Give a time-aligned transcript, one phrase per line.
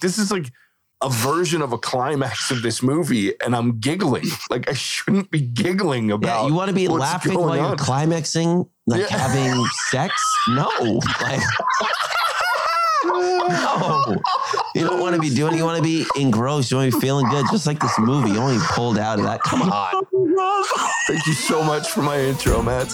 [0.00, 0.50] this is like
[1.02, 4.24] a version of a climax of this movie, and I'm giggling.
[4.50, 6.42] Like I shouldn't be giggling about.
[6.42, 9.16] Yeah, you want to be laughing while you're climaxing, like Yeah.
[9.16, 10.14] having sex?
[10.48, 10.68] No,
[11.20, 11.40] like
[13.04, 14.16] no.
[14.74, 15.54] You don't want to be doing.
[15.54, 15.56] it.
[15.58, 16.70] You want to be engrossed.
[16.70, 18.30] You want to be feeling good, just like this movie.
[18.30, 19.42] You only pulled out of that.
[19.42, 20.02] Come on.
[21.08, 22.88] Thank you so much for my intro, Matt.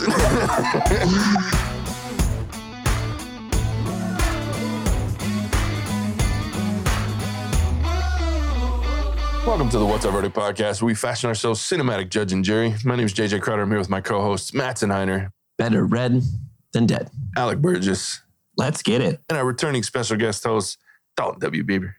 [9.54, 10.82] Welcome to the What's Our Verdict podcast.
[10.82, 12.74] where We fashion ourselves cinematic judge and jury.
[12.84, 13.62] My name is JJ Crowder.
[13.62, 16.22] I'm here with my co-hosts Matt Heiner, Better red
[16.72, 17.08] than dead.
[17.36, 18.20] Alec Burgess,
[18.56, 19.20] Let's get it.
[19.28, 20.78] and our returning special guest host
[21.16, 21.62] Dalton W.
[21.62, 21.94] Bieber.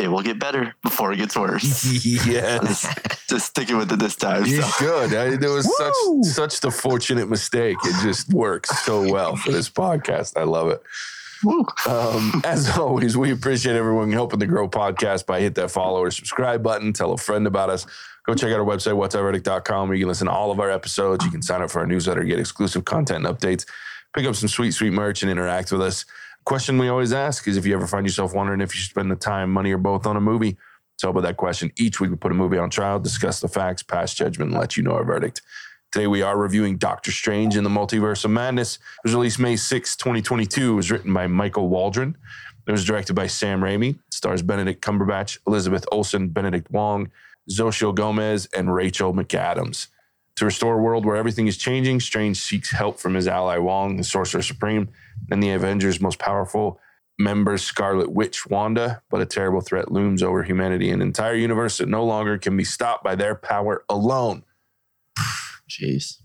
[0.00, 1.84] it will get better before it gets worse.
[2.26, 2.86] yes,
[3.28, 4.46] Just sticking with it this time.
[4.46, 4.68] you So.
[4.68, 5.14] should.
[5.14, 5.66] I, there was
[6.06, 6.22] Woo!
[6.24, 7.76] such such the fortunate mistake.
[7.84, 10.38] It just works so well for this podcast.
[10.40, 10.82] I love it.
[11.88, 16.10] Um, as always, we appreciate everyone helping the grow podcast by hit that follow or
[16.10, 16.92] subscribe button.
[16.92, 17.86] Tell a friend about us.
[18.26, 21.24] Go check out our website, whatsoverdict.com, where you can listen to all of our episodes.
[21.24, 23.66] You can sign up for our newsletter, get exclusive content and updates,
[24.14, 26.06] pick up some sweet, sweet merch, and interact with us.
[26.46, 29.10] Question we always ask is if you ever find yourself wondering if you should spend
[29.10, 30.56] the time, money, or both on a movie.
[30.98, 33.82] tell with that question, each week we put a movie on trial, discuss the facts,
[33.82, 35.42] pass judgment, and let you know our verdict.
[35.94, 38.78] Today we are reviewing Doctor Strange in the Multiverse of Madness.
[38.78, 40.72] It was released May 6, 2022.
[40.72, 42.16] It was written by Michael Waldron.
[42.66, 43.90] It was directed by Sam Raimi.
[43.90, 47.12] It stars Benedict Cumberbatch, Elizabeth Olsen, Benedict Wong,
[47.48, 49.86] Xochitl Gomez, and Rachel McAdams.
[50.34, 53.96] To restore a world where everything is changing, Strange seeks help from his ally Wong,
[53.96, 54.88] the Sorcerer Supreme,
[55.30, 56.80] and the Avengers' most powerful
[57.20, 59.00] member, Scarlet Witch Wanda.
[59.10, 62.64] But a terrible threat looms over humanity, an entire universe that no longer can be
[62.64, 64.42] stopped by their power alone.
[65.68, 66.18] Jeez.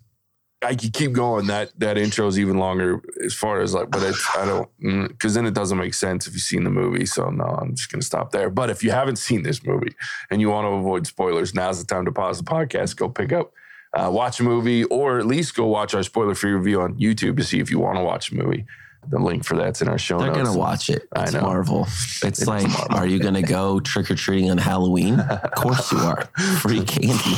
[0.61, 1.47] I could keep going.
[1.47, 5.33] That that intro is even longer as far as like, but it's I don't because
[5.33, 7.05] then it doesn't make sense if you've seen the movie.
[7.05, 8.49] So no, I'm just gonna stop there.
[8.49, 9.95] But if you haven't seen this movie
[10.29, 13.31] and you want to avoid spoilers, now's the time to pause the podcast, go pick
[13.31, 13.53] up,
[13.93, 17.37] uh, watch a movie, or at least go watch our spoiler free review on YouTube
[17.37, 18.65] to see if you want to watch a movie.
[19.07, 20.25] The link for that's in our show notes.
[20.25, 20.49] They're notes.
[20.49, 21.07] gonna watch it.
[21.15, 21.41] I It's know.
[21.41, 21.87] Marvel.
[22.21, 25.21] It's like, are you gonna go trick or treating on Halloween?
[25.21, 26.25] Of course you are.
[26.59, 27.37] Free candy.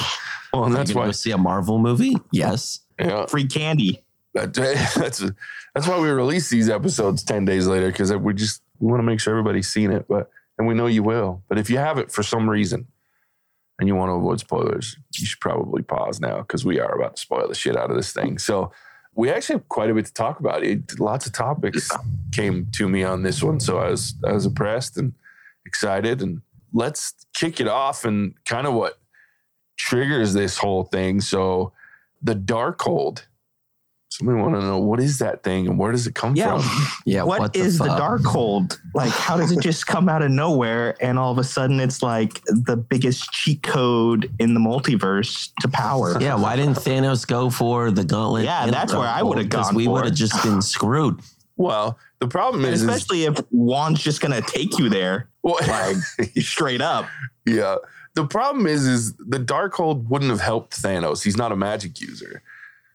[0.54, 1.06] Well, and that's why.
[1.06, 2.16] go see a Marvel movie?
[2.32, 2.80] Yes.
[3.00, 4.04] Yeah, Free candy.
[4.34, 4.54] That-
[4.96, 5.24] that's
[5.74, 9.04] that's why we release these episodes ten days later because we just we want to
[9.06, 11.44] make sure everybody's seen it, but and we know you will.
[11.48, 12.88] But if you haven't for some reason
[13.80, 17.16] and you want to avoid spoilers, you should probably pause now because we are about
[17.16, 18.38] to spoil the shit out of this thing.
[18.38, 18.72] So
[19.16, 20.64] we actually have quite a bit to talk about.
[20.64, 21.90] It, lots of topics
[22.32, 25.14] came to me on this one, so I was I was impressed and
[25.66, 26.22] excited.
[26.22, 26.42] And
[26.74, 29.00] let's kick it off and kind of what
[29.82, 31.22] triggers this whole thing.
[31.22, 31.74] So
[32.22, 33.24] the dark Darkhold.
[34.14, 36.60] Somebody want to know what is that thing and where does it come Yeah.
[36.60, 36.88] from?
[37.06, 37.24] Yeah.
[37.24, 37.98] what is the, fuck?
[38.02, 38.78] Darkhold?
[38.94, 42.04] Like, how does it just come out of nowhere and all of a sudden it's
[42.04, 46.22] like the biggest cheat code in the multiverse to power?
[46.22, 48.44] Yeah, why didn't Thanos go for the gauntlet?
[48.44, 51.22] Yeah, and that's where I would've Because gone we would have just been screwed.
[51.56, 55.56] Well, the problem And is, is especially if Wong's just gonna take you there well,
[55.68, 55.96] like
[56.42, 57.06] straight up.
[57.46, 57.78] yeah.
[58.16, 61.24] The problem is, is the Darkhold wouldn't have helped Thanos.
[61.24, 62.44] He's not a magic user,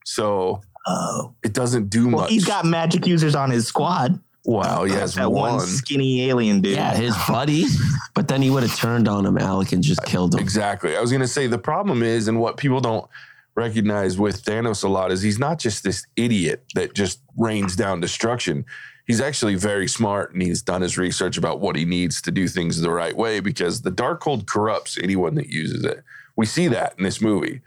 [0.05, 1.33] so Oh.
[1.43, 2.31] it doesn't do Well, much.
[2.31, 4.21] he's got magic users on his squad.
[4.45, 5.55] wow, he has that one.
[5.57, 5.67] one.
[5.67, 6.77] skinny alien dude.
[6.77, 7.67] Yeah, his buddy.
[8.15, 10.41] But then he would have turned on him, Alec, and just killed him.
[10.41, 10.97] Exactly.
[10.97, 13.07] I was going to say the problem is, and what people don't
[13.55, 18.01] recognize with Thanos a lot is he's not just this idiot that just rains down
[18.01, 18.65] destruction.
[19.07, 22.49] He's actually very smart and he's done his research about what he needs to do
[22.49, 26.03] things the right way because the Darkhold corrupts anyone that uses it.
[26.35, 27.61] We see that in this movie.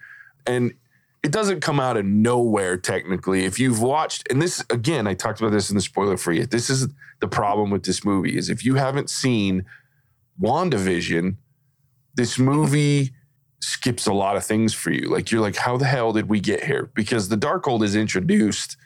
[0.46, 0.74] And
[1.24, 3.46] it doesn't come out of nowhere technically.
[3.46, 6.44] If you've watched, and this again, I talked about this in the spoiler free.
[6.46, 6.88] This is
[7.20, 9.66] the problem with this movie is if you haven't seen
[10.42, 11.36] WandaVision,
[12.16, 13.12] this movie
[13.62, 15.10] skips a lot of things for you.
[15.10, 16.90] Like you're like, how the hell did we get here?
[16.94, 18.78] Because the Darkhold is introduced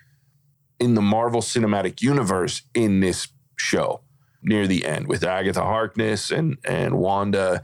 [0.79, 4.01] in the Marvel Cinematic Universe in this show
[4.41, 7.63] near the end with Agatha Harkness and and Wanda.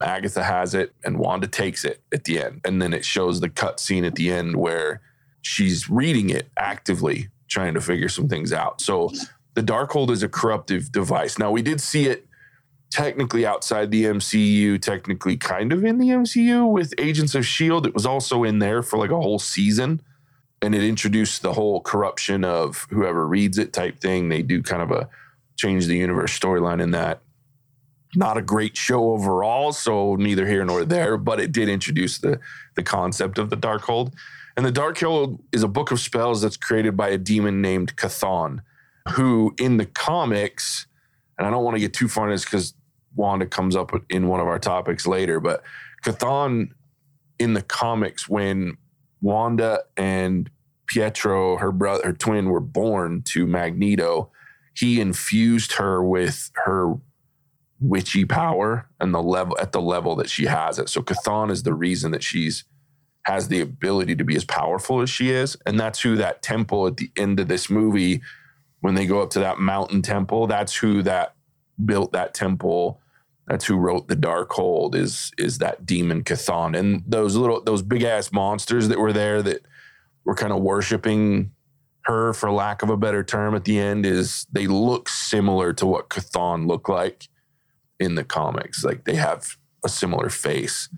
[0.00, 2.60] Agatha has it and Wanda takes it at the end.
[2.64, 5.00] And then it shows the cut scene at the end where
[5.42, 8.80] she's reading it actively, trying to figure some things out.
[8.80, 9.10] So
[9.54, 11.38] the Darkhold is a corruptive device.
[11.38, 12.26] Now we did see it
[12.90, 17.88] technically outside the MCU, technically kind of in the MCU with Agents of S.H.I.E.L.D.
[17.88, 20.00] It was also in there for like a whole season.
[20.60, 24.28] And it introduced the whole corruption of whoever reads it type thing.
[24.28, 25.08] They do kind of a
[25.56, 27.20] change the universe storyline in that.
[28.14, 32.40] Not a great show overall, so neither here nor there, but it did introduce the,
[32.74, 34.14] the concept of the Darkhold.
[34.56, 38.60] And the Darkhold is a book of spells that's created by a demon named Chthon,
[39.10, 40.86] who in the comics,
[41.36, 42.74] and I don't want to get too far in this because
[43.14, 45.62] Wanda comes up in one of our topics later, but
[46.04, 46.70] Chthon
[47.38, 48.76] in the comics when
[49.20, 50.50] Wanda and
[50.86, 54.30] Pietro, her brother, her twin, were born to Magneto,
[54.74, 56.94] he infused her with her
[57.80, 60.88] witchy power and the level at the level that she has it.
[60.88, 62.64] So Chthon is the reason that she's
[63.24, 65.56] has the ability to be as powerful as she is.
[65.66, 68.22] And that's who that temple at the end of this movie,
[68.80, 71.34] when they go up to that mountain temple, that's who that
[71.84, 73.00] built that temple.
[73.48, 76.78] That's who wrote the Darkhold is is that demon Chthon.
[76.78, 79.64] And those little those big ass monsters that were there that
[80.24, 81.52] were kind of worshiping
[82.02, 85.86] her for lack of a better term at the end is they look similar to
[85.86, 87.28] what Chthon looked like
[87.98, 88.84] in the comics.
[88.84, 90.88] Like they have a similar face.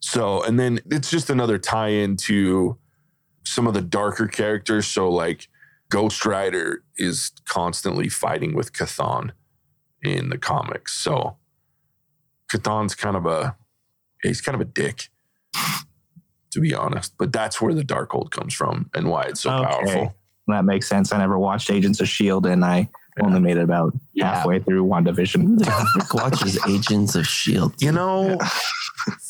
[0.00, 2.76] So, and then it's just another tie in to
[3.44, 4.86] some of the darker characters.
[4.86, 5.48] So, like
[5.88, 9.30] Ghost Rider is constantly fighting with Chthon
[10.02, 10.92] in the comics.
[10.92, 11.38] So,
[12.58, 13.56] Chthon's kind of a,
[14.22, 15.08] he's kind of a dick,
[16.52, 17.14] to be honest.
[17.18, 19.64] But that's where the Darkhold comes from and why it's so Okay.
[19.68, 20.14] powerful.
[20.46, 21.12] That makes sense.
[21.12, 22.88] I never watched Agents of Shield, and I
[23.22, 24.34] only made it about Yeah.
[24.34, 25.42] halfway through WandaVision.
[25.42, 27.74] Who the frick watches Agents of Shield?
[27.80, 28.38] You know,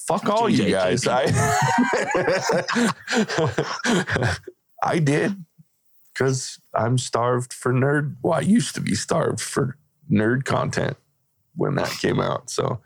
[0.08, 1.06] fuck all you guys.
[1.06, 1.26] I
[4.82, 5.44] I did
[6.12, 8.16] because I'm starved for nerd.
[8.22, 9.76] Well, I used to be starved for
[10.10, 10.96] nerd content
[11.56, 12.50] when that came out.
[12.50, 12.80] So,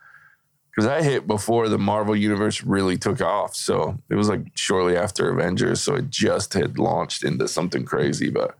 [0.79, 3.57] because I hit before the Marvel universe really took off.
[3.57, 5.81] So it was like shortly after Avengers.
[5.81, 8.31] So it just had launched into something crazy.
[8.31, 8.57] But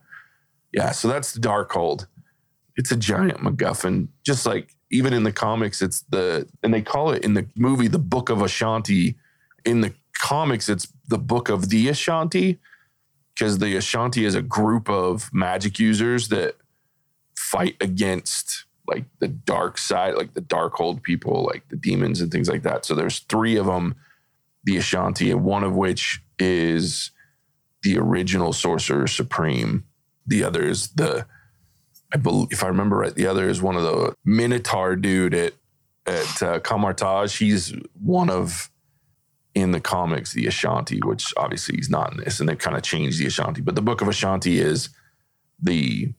[0.73, 2.07] yeah, so that's the Darkhold.
[2.75, 7.11] It's a giant MacGuffin, just like even in the comics, it's the and they call
[7.11, 9.15] it in the movie the Book of Vishanti.
[9.63, 12.57] In the comics, it's the Book of the Vishanti
[13.33, 16.55] because the Vishanti is a group of magic users that
[17.37, 22.49] fight against like the dark side, like the Darkhold people, like the demons and things
[22.49, 22.85] like that.
[22.85, 23.95] So there's three of them,
[24.63, 27.11] the Vishanti, and one of which is
[27.83, 29.85] the original Sorcerer Supreme.
[30.27, 31.25] The other is the
[32.11, 35.53] I believe, if I remember right, the other is one of the Minotaur dude at
[36.05, 37.37] at uh, Kamar-Taj.
[37.37, 38.69] He's one of
[39.53, 42.83] in the comics the Vishanti, which obviously he's not in this, and they kind of
[42.83, 43.63] changed the Vishanti.
[43.63, 44.89] But the Book of Vishanti is
[45.61, 46.13] the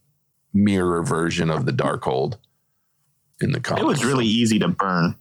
[0.53, 2.37] mirror version of the Darkhold
[3.41, 3.83] in the comics.
[3.83, 5.15] It was really easy to burn.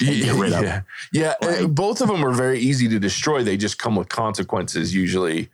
[0.00, 0.62] and get rid of.
[0.62, 0.82] Yeah,
[1.12, 1.34] yeah.
[1.42, 3.42] uh, Like- both of them are very easy to destroy.
[3.42, 5.50] They just come with consequences usually.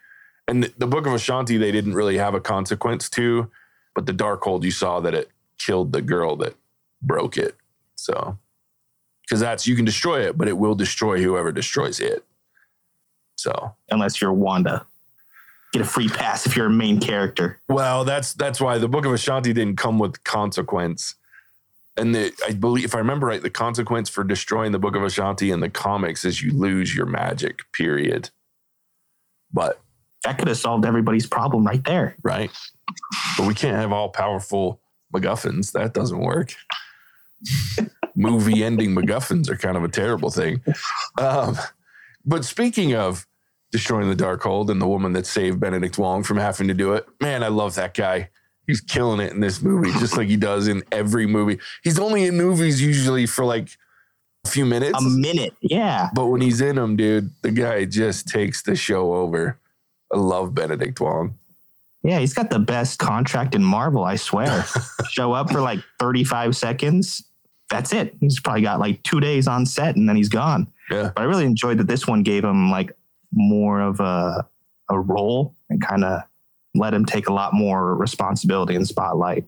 [0.49, 3.51] And the, the Book of Vishanti, they didn't really have a consequence to,
[3.95, 6.55] but the Darkhold, you saw that it killed the girl that
[7.01, 7.57] broke it.
[7.95, 8.37] So,
[9.23, 12.25] because that's you can destroy it, but it will destroy whoever destroys it.
[13.37, 14.85] So, Unless you're Wanda.
[15.73, 17.61] Get a free pass if you're a main character.
[17.69, 21.15] well, that's that's why the Book of Vishanti didn't come with consequence.
[21.97, 25.03] And the, I believe, if I remember right, the consequence for destroying the Book of
[25.03, 27.71] Vishanti in the comics is you lose your magic.
[27.73, 28.31] Period.
[29.53, 29.81] But
[30.25, 32.17] That could have solved everybody's problem right there.
[32.23, 32.51] right,
[33.37, 34.81] but we can't have all powerful
[35.15, 35.73] MacGuffins.
[35.73, 36.55] That doesn't work.
[38.15, 40.63] Movie ending MacGuffins are kind of a terrible thing.
[41.19, 41.59] Um,
[42.25, 43.27] but speaking of
[43.71, 47.07] destroying the Darkhold and the woman that saved Benedict Wong from having to do it,
[47.21, 48.31] man, I love that guy.
[48.67, 51.59] He's killing it in this movie, just like he does in every movie.
[51.83, 53.69] He's only in movies usually for like
[54.45, 54.99] a few minutes.
[54.99, 55.55] A minute.
[55.61, 56.11] Yeah.
[56.15, 59.59] But when he's in them, dude, the guy just takes the show over.
[60.13, 61.35] I love Benedict Wong.
[62.05, 64.65] Yeah, he's got the best contract in Marvel, I swear.
[65.11, 67.25] Show up for like 35 seconds.
[67.71, 68.17] That's it.
[68.21, 70.67] He's probably got like two days on set and then he's gone.
[70.91, 71.13] Yeah.
[71.15, 72.93] But I really enjoyed that this one gave him like
[73.33, 74.47] more of a
[74.91, 76.23] a role and kind of
[76.75, 79.45] let him take a lot more responsibility and spotlight.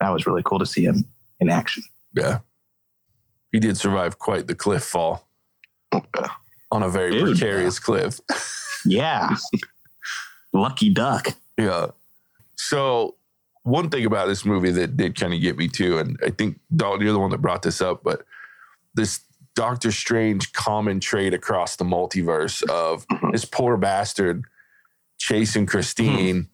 [0.00, 1.04] That was really cool to see him
[1.40, 1.82] in action.
[2.14, 2.40] Yeah.
[3.52, 5.28] He did survive quite the cliff fall
[6.72, 7.36] on a very Dude.
[7.36, 8.20] precarious cliff.
[8.84, 9.36] Yeah.
[10.52, 11.28] Lucky duck.
[11.56, 11.88] Yeah.
[12.56, 13.16] So
[13.62, 16.58] one thing about this movie that did kind of get me too, and I think
[16.74, 18.24] Dalton, you're the one that brought this up, but
[18.94, 19.20] this
[19.54, 23.30] Doctor Strange common trait across the multiverse of mm-hmm.
[23.30, 24.44] this poor bastard
[25.18, 26.48] chasing Christine, hmm.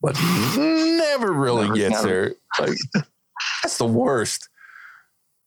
[0.00, 0.16] But
[0.56, 2.08] never really Never- gets never.
[2.08, 2.34] her.
[2.66, 2.78] Like
[3.62, 4.48] that's the worst.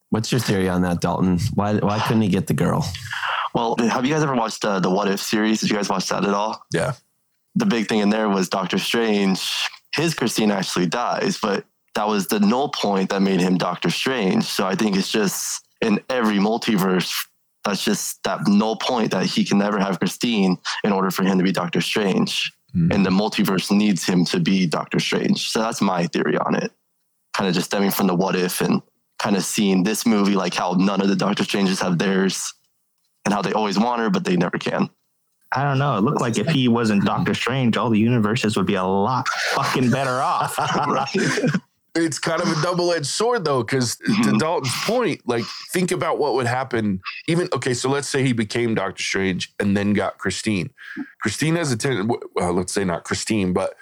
[0.09, 1.39] What's your theory on that, Dalton?
[1.53, 2.85] Why why couldn't he get the girl?
[3.53, 5.59] Well, have you guys ever watched uh, the What If series?
[5.61, 6.65] Did you guys watch that at all?
[6.73, 6.93] Yeah.
[7.55, 9.67] The big thing in there was Doctor Strange.
[9.93, 11.65] His Christine actually dies, but
[11.95, 14.45] that was the null point that made him Doctor Strange.
[14.45, 17.13] So I think it's just in every multiverse,
[17.65, 20.55] that's just that null point that he can never have Christine
[20.85, 22.53] in order for him to be Doctor Strange.
[22.75, 22.93] Mhm.
[22.93, 25.49] And the multiverse needs him to be Doctor Strange.
[25.49, 26.71] So that's my theory on it.
[27.33, 28.81] Kind of just stemming from the what if and
[29.19, 32.53] kind of seeing this movie, like how none of the Doctor Stranges have theirs
[33.25, 34.89] and how they always want her, but they never can.
[35.53, 35.97] I don't know.
[35.97, 39.27] It looked like if he wasn't Doctor Strange, all the universes would be a lot
[39.53, 40.55] fucking better off.
[41.95, 44.39] it's kind of a double-edged sword though because to Mhm.
[44.39, 45.43] dalton's point like
[45.73, 49.75] think about what would happen even okay so let's say he became doctor strange and
[49.75, 50.69] then got christine.
[51.21, 53.75] Christine has a tendency well let's say not christine but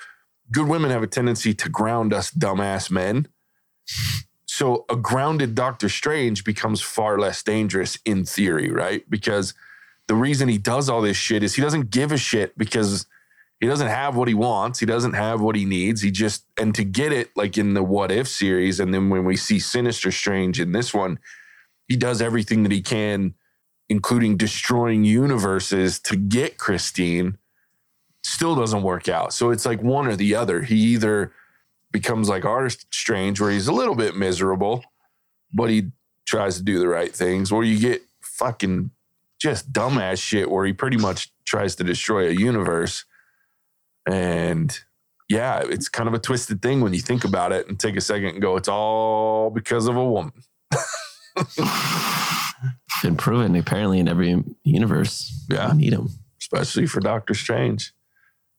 [0.52, 3.28] good women have a tendency to ground us dumbass men.
[4.46, 9.08] So a grounded doctor strange becomes far less dangerous in theory right?
[9.10, 9.54] Because
[10.08, 13.06] the reason he does all this shit is he doesn't give a shit because
[13.60, 14.80] he doesn't have what he wants.
[14.80, 16.02] He doesn't have what he needs.
[16.02, 19.26] He just and to get it like in the what if series, and then when
[19.26, 21.20] we see Sinister Strange in this one,
[21.88, 23.34] he does everything that he can,
[23.90, 27.38] including destroying universes to get Christine.
[28.24, 29.34] Still doesn't work out.
[29.34, 30.62] So it's like one or the other.
[30.62, 31.34] He either
[31.92, 34.84] becomes like our Strange, where he's a little bit miserable,
[35.54, 35.92] but he
[36.26, 38.92] tries to do the right things, or you get fucking
[39.42, 43.06] just dumbass shit where he pretty much tries to destroy a universe.
[44.08, 44.78] And
[45.30, 48.02] yeah, it's kind of a twisted thing when you think about it and take a
[48.02, 50.34] second and go, it's all because of a woman.
[53.04, 55.46] Been proven apparently in every universe.
[55.50, 55.70] Yeah.
[55.70, 56.10] You need them.
[56.42, 57.94] especially for Doctor Strange.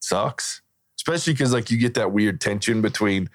[0.01, 0.63] Sucks.
[0.99, 3.29] Especially because like you get that weird tension between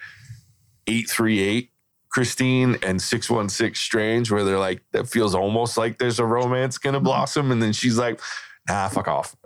[0.87, 1.71] 838
[2.09, 7.01] Christine and 616 Strange, where they're like, that feels almost like there's a romance gonna
[7.01, 7.51] blossom.
[7.51, 8.21] And then she's like,
[8.69, 9.35] nah, fuck off.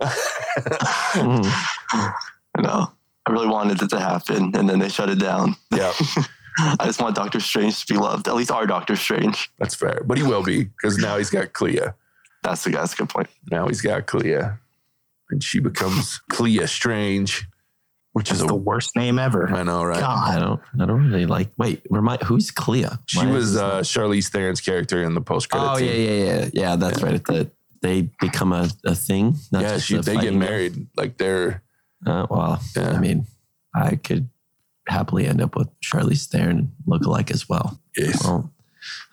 [1.10, 1.50] Mm.
[2.60, 2.92] I know.
[3.26, 5.56] I really wanted it to happen, and then they shut it down.
[5.74, 5.92] yeah,
[6.58, 9.50] I just want Doctor Strange to be loved, at least our Doctor Strange.
[9.58, 10.02] that's fair.
[10.04, 11.80] But he will be because now he's got Clea.
[12.42, 13.28] That's the that's a good point.
[13.50, 14.40] Now he's got Clea.
[15.30, 17.46] And she becomes Clea Strange,
[18.12, 19.48] which is a the worst name ever.
[19.48, 20.00] I know, right?
[20.00, 20.36] God.
[20.36, 20.60] I don't.
[20.80, 21.50] I don't really like.
[21.56, 22.86] Wait, remind who's Clea?
[23.06, 25.86] She Why is was this uh, Charlize Theron's character in the post credit oh scene.
[25.86, 26.76] yeah, yeah, yeah, yeah.
[26.76, 27.24] That's right.
[27.24, 27.50] The,
[27.82, 29.36] they become a, a thing.
[29.52, 30.38] Not yeah, just she, a they get fighting game.
[30.40, 30.86] married.
[30.96, 31.62] Like they're
[32.06, 32.90] Uh, well, Yeah.
[32.92, 33.26] I mean,
[33.74, 34.28] I could
[34.88, 37.80] happily end up with Charlize Theron lookalike as well.
[37.96, 38.52] yes, Well,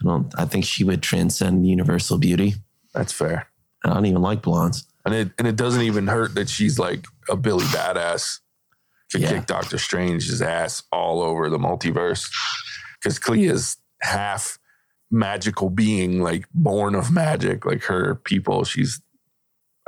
[0.02, 0.34] I don't.
[0.40, 2.56] I think she would transcend universal beauty.
[2.94, 3.48] that's fair.
[3.86, 4.86] I don't even like blondes.
[5.06, 8.40] And it and it doesn't even hurt that she's like a Billy badass.
[9.12, 9.30] Could Yeah.
[9.34, 12.30] kick Doctor Strange's ass all over the multiverse.
[13.00, 14.58] Because Clea's half
[15.12, 18.64] magical being, like born of magic, like her people.
[18.66, 19.02] She's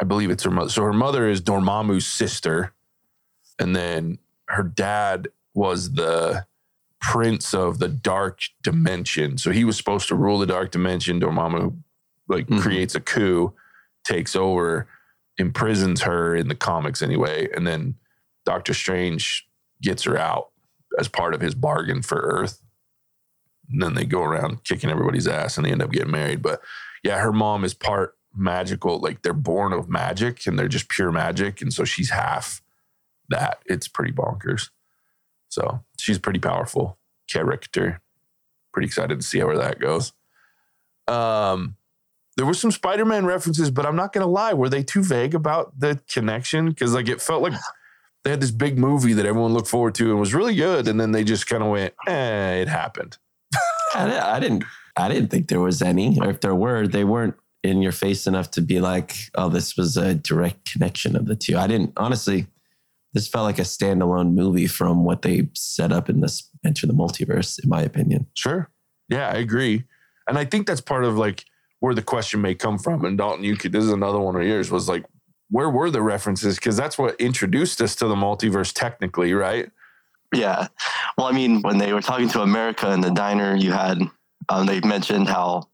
[0.01, 0.69] I believe it's her mother.
[0.69, 2.73] So her mother is Dormammu's sister.
[3.59, 6.45] And then her dad was the
[7.01, 9.37] prince of the dark dimension.
[9.37, 11.19] So he was supposed to rule the dark dimension.
[11.19, 11.77] Dormammu
[12.27, 12.61] like Mhm.
[12.61, 13.53] creates a coup,
[14.03, 14.87] takes over,
[15.37, 17.95] imprisons her in the comics anyway, and then
[18.45, 19.47] Doctor Strange
[19.81, 20.49] gets her out
[20.99, 22.61] as part of his bargain for Earth.
[23.71, 26.41] And then they go around kicking everybody's ass and they end up getting married.
[26.41, 26.61] But
[27.03, 31.11] yeah, her mom is part magical, like they're born of magic and they're just pure
[31.11, 31.61] magic.
[31.61, 32.61] And so she's half
[33.29, 33.59] that.
[33.65, 34.69] It's pretty bonkers.
[35.49, 36.97] So she's pretty powerful
[37.29, 38.01] character.
[38.73, 40.13] Pretty excited to see where that goes.
[41.07, 41.75] Um,
[42.37, 45.77] there were some Spider-Man references, but I'm not gonna lie, were they too vague about
[45.77, 46.69] the connection?
[46.69, 47.53] Because like it felt like
[48.23, 50.99] they had this big movie that everyone looked forward to and was really good, and
[50.99, 53.17] then they just kind of went, "Eh, it happened."
[53.93, 54.63] I, I didn't.
[54.95, 58.27] I didn't think there was any, or if there were, they weren't in your face
[58.27, 61.57] enough to be like, "Oh, this was a direct connection of the two.
[61.57, 62.47] I didn't honestly.
[63.13, 66.93] This felt like a standalone movie from what they set up in this Enter the
[66.93, 68.27] Multiverse, in my opinion.
[68.33, 68.69] Sure,
[69.07, 69.83] yeah, I agree,
[70.27, 71.45] and I think that's part of like
[71.79, 73.05] where the question may come from.
[73.05, 75.05] And Dalton, you could this is another one of yours was like,
[75.49, 76.55] where were the references?
[76.55, 79.71] Because that's what introduced us to the multiverse, technically, right?
[80.33, 80.67] Yeah.
[81.17, 83.99] Well, I mean, when they were talking to America in the diner, you had
[84.49, 85.69] um, they mentioned how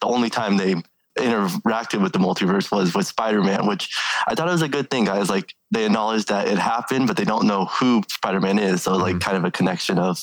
[0.00, 0.76] the only time they
[1.16, 3.94] interacted with the multiverse was with Spider-Man, which
[4.26, 5.28] I thought it was a good thing, guys.
[5.30, 8.82] Like they acknowledged that it happened, but they don't know who Spider-Man is.
[8.82, 9.20] So like Mhm.
[9.20, 10.18] kind of a connection of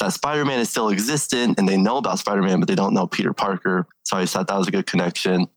[0.00, 3.32] that Spider-Man is still existent and they know about Spider-Man, but they don't know Peter
[3.32, 3.86] Parker.
[4.04, 5.48] So I just thought that was a good connection.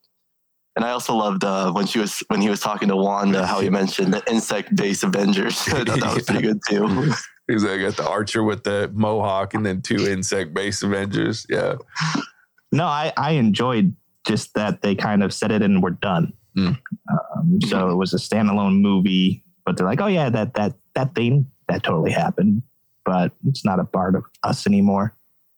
[0.78, 3.60] And I also loved uh, when she was when he was talking to Wanda, how
[3.60, 5.60] he mentioned the insect-based Avengers.
[5.68, 7.12] I thought that was pretty good too.
[7.48, 11.46] Because I got the Archer with the mohawk, and then two insect-based Avengers.
[11.50, 11.76] Yeah,
[12.72, 13.94] No, I, I enjoyed
[14.26, 16.34] just that they kind of said it and we're done.
[16.58, 16.78] Mm.
[17.12, 21.16] Um, so it was a standalone movie, but they're like, oh yeah, that that that
[21.16, 22.64] thing that totally happened,
[23.06, 25.16] but it's not a part of us anymore.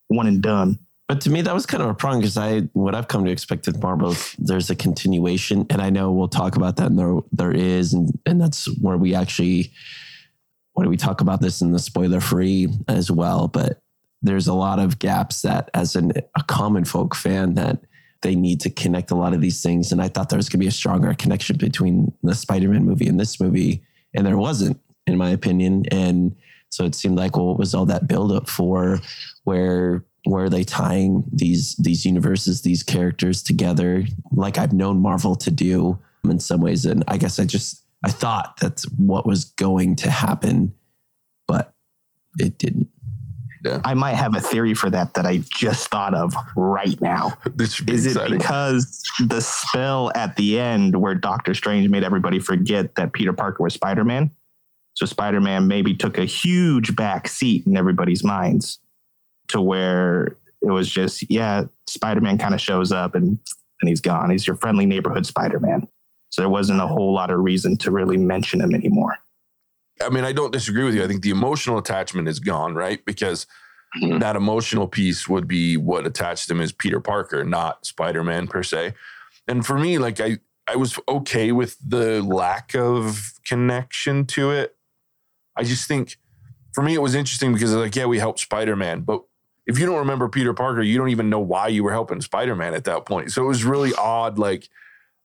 [0.08, 0.80] One and done.
[1.08, 3.32] But to me, that was kind of a problem because I, what I've come to
[3.32, 6.98] expect with Marvel, is there's a continuation, and I know we'll talk about that, and
[6.98, 9.72] there there is, and and that's where we actually,
[10.74, 13.48] when we talk about this in the spoiler free as well.
[13.48, 13.82] But
[14.22, 17.80] there's a lot of gaps that as an, a common folk fan that
[18.24, 19.92] they need to connect a lot of these things.
[19.92, 23.08] And I thought there was going to be a stronger connection between the Spider-Man movie
[23.08, 23.84] and this movie.
[24.16, 25.84] And there wasn't, in my opinion.
[25.92, 26.36] And
[26.70, 29.00] so it seemed like, well, what was all that buildup for?
[29.44, 35.36] Where where are they tying these these universes, these characters together, like I've known Marvel
[35.36, 36.86] to do in some ways.
[36.86, 40.74] And I guess I just I thought that's what was going to happen,
[41.48, 41.74] but
[42.40, 42.88] it didn't.
[43.84, 47.34] I might have a theory for that that I just thought of right now.
[47.56, 52.04] This should be Is it because the spell at the end where Doctor Strange made
[52.04, 54.32] everybody forget that Peter Parker was Spider Man?
[54.96, 58.80] So Spider Man maybe took a huge back seat in everybody's minds
[59.50, 63.38] to where it was just, yeah, Spider Man kind of shows up and,
[63.82, 64.30] and he's gone.
[64.30, 65.88] He's your friendly neighborhood Spider Man.
[66.30, 69.18] So there wasn't a whole lot of reason to really mention him anymore.
[70.06, 71.04] I mean, I don't disagree with you.
[71.04, 73.04] I think the emotional attachment is gone, right?
[73.06, 73.48] Because
[74.02, 74.20] Mhm.
[74.22, 78.64] that emotional piece would be what attached him as Peter Parker, not Spider Man per
[78.64, 78.94] se.
[79.48, 84.76] And for me, like I, I was okay with the lack of connection to it.
[85.56, 86.18] I just think
[86.74, 89.22] for me it was interesting because like, yeah, we helped Spider Man, but
[89.68, 92.56] if you don't remember Peter Parker, you don't even know why you were helping Spider
[92.56, 93.32] Man at that point.
[93.32, 94.40] So it was really odd.
[94.40, 94.68] Like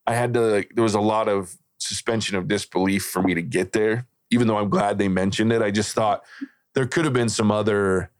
[0.06, 3.42] I had to, like, there was a lot of suspension of disbelief for me to
[3.42, 4.06] get there.
[4.30, 6.24] Even though I'm glad they mentioned it, I just thought
[6.74, 8.10] there could have been some other,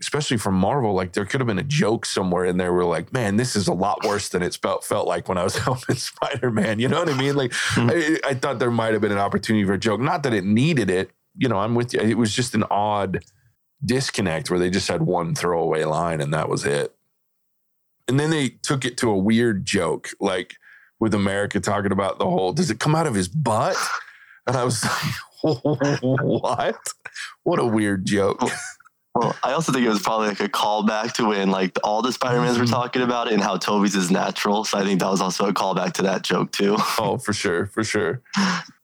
[0.00, 3.12] especially from Marvel, like there could have been a joke somewhere in there where like,
[3.12, 5.96] man, this is a lot worse than it felt felt like when I was helping
[5.96, 6.78] Spider Man.
[6.78, 7.34] You know what I mean?
[7.34, 7.90] Like hmm.
[7.90, 10.00] I, I thought there might have been an opportunity for a joke.
[10.00, 11.10] Not that it needed it.
[11.36, 12.00] You know, I'm with you.
[12.00, 13.24] It was just an odd
[13.84, 16.94] disconnect where they just had one throwaway line and that was it.
[18.08, 20.56] And then they took it to a weird joke, like
[21.00, 23.76] with America talking about the whole, does it come out of his butt?
[24.46, 25.14] And I was like,
[25.44, 26.76] what?
[27.42, 28.42] What a weird joke.
[29.14, 32.12] Well, I also think it was probably like a callback to when like all the
[32.12, 32.72] Spider-Mans were mm-hmm.
[32.72, 34.64] talking about it and how Tobey's is natural.
[34.64, 36.76] So I think that was also a callback to that joke too.
[36.98, 38.22] Oh, for sure, for sure.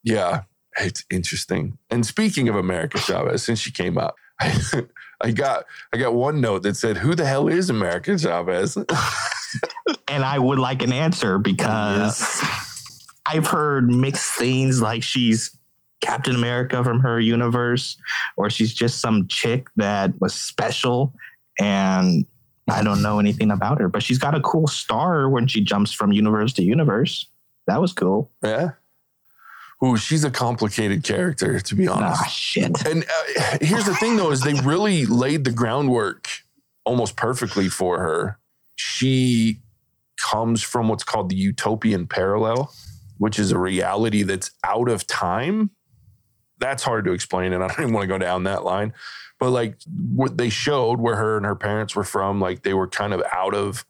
[0.04, 0.42] Yeah,
[0.78, 1.78] it's interesting.
[1.90, 4.60] And speaking of America Chavez, since she came up, I,
[5.20, 8.78] I got I got one note that said, "Who the hell is America Chavez?"
[10.06, 12.42] And I would like an answer because
[13.26, 15.56] I've heard mixed things like she's
[16.00, 17.96] Captain America from her universe,
[18.36, 21.14] or she's just some chick that was special.
[21.58, 22.24] And
[22.70, 25.92] I don't know anything about her, but she's got a cool star when she jumps
[25.92, 27.26] from universe to universe.
[27.66, 28.30] That was cool.
[28.42, 28.70] yeah.
[29.82, 32.20] Ooh, she's a complicated character, to be honest.
[32.22, 32.84] Ah, shit.
[32.86, 36.28] And uh, here's the thing, though, is they really laid the groundwork
[36.84, 38.38] almost perfectly for her.
[38.76, 39.60] She
[40.18, 42.70] comes from what's called the utopian parallel,
[43.16, 45.70] which is a reality that's out of time.
[46.60, 48.92] That's hard to explain, and I don't even want to go down that line.
[49.38, 49.78] But like
[50.14, 53.22] what they showed where her and her parents were from, like they were kind of
[53.32, 53.84] out of,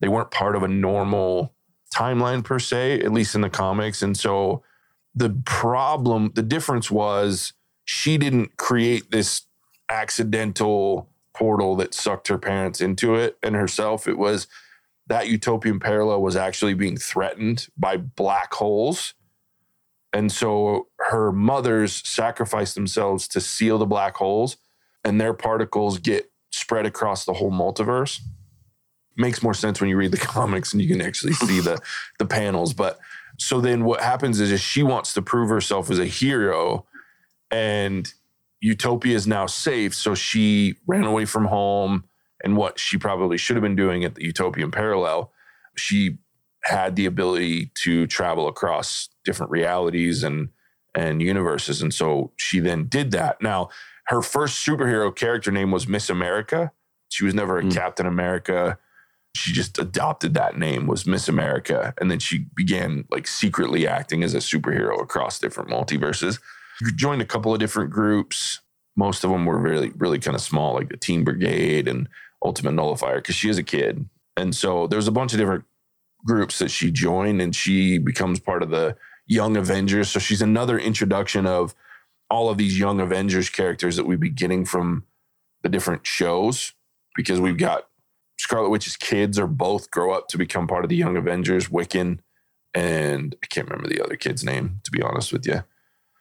[0.00, 1.54] they weren't part of a normal
[1.94, 4.02] timeline per se, at least in the comics.
[4.02, 4.62] And so
[5.14, 9.42] the problem, the difference was she didn't create this
[9.88, 14.06] accidental portal that sucked her parents into it and herself.
[14.06, 14.46] It was
[15.06, 19.14] that utopian parallel was actually being threatened by black holes.
[20.12, 24.56] And so her mothers sacrifice themselves to seal the black holes,
[25.04, 28.20] and their particles get spread across the whole multiverse.
[29.16, 31.80] Makes more sense when you read the comics and you can actually see the
[32.18, 32.74] the panels.
[32.74, 32.98] But
[33.38, 36.86] so then what happens is, is she wants to prove herself as a hero,
[37.50, 38.12] and
[38.60, 39.94] Utopia is now safe.
[39.94, 42.04] So she ran away from home
[42.44, 45.32] and what she probably should have been doing at the Utopian Parallel.
[45.76, 46.18] She
[46.64, 50.48] had the ability to travel across different realities and
[50.94, 51.80] and universes.
[51.80, 53.40] And so she then did that.
[53.40, 53.70] Now,
[54.08, 56.70] her first superhero character name was Miss America.
[57.08, 57.72] She was never a Mm.
[57.72, 58.78] Captain America.
[59.34, 61.94] She just adopted that name was Miss America.
[61.98, 66.38] And then she began like secretly acting as a superhero across different multiverses.
[66.96, 68.60] Joined a couple of different groups.
[68.94, 72.06] Most of them were really, really kind of small, like the Teen Brigade and
[72.44, 74.06] Ultimate Nullifier, because she is a kid.
[74.36, 75.64] And so there's a bunch of different
[76.24, 80.10] groups that she joined and she becomes part of the Young Avengers.
[80.10, 81.74] So she's another introduction of
[82.30, 85.04] all of these Young Avengers characters that we'd be getting from
[85.62, 86.72] the different shows
[87.14, 87.88] because we've got
[88.38, 92.18] Scarlet Witch's kids are both grow up to become part of the Young Avengers, Wiccan,
[92.74, 95.62] and I can't remember the other kid's name, to be honest with you.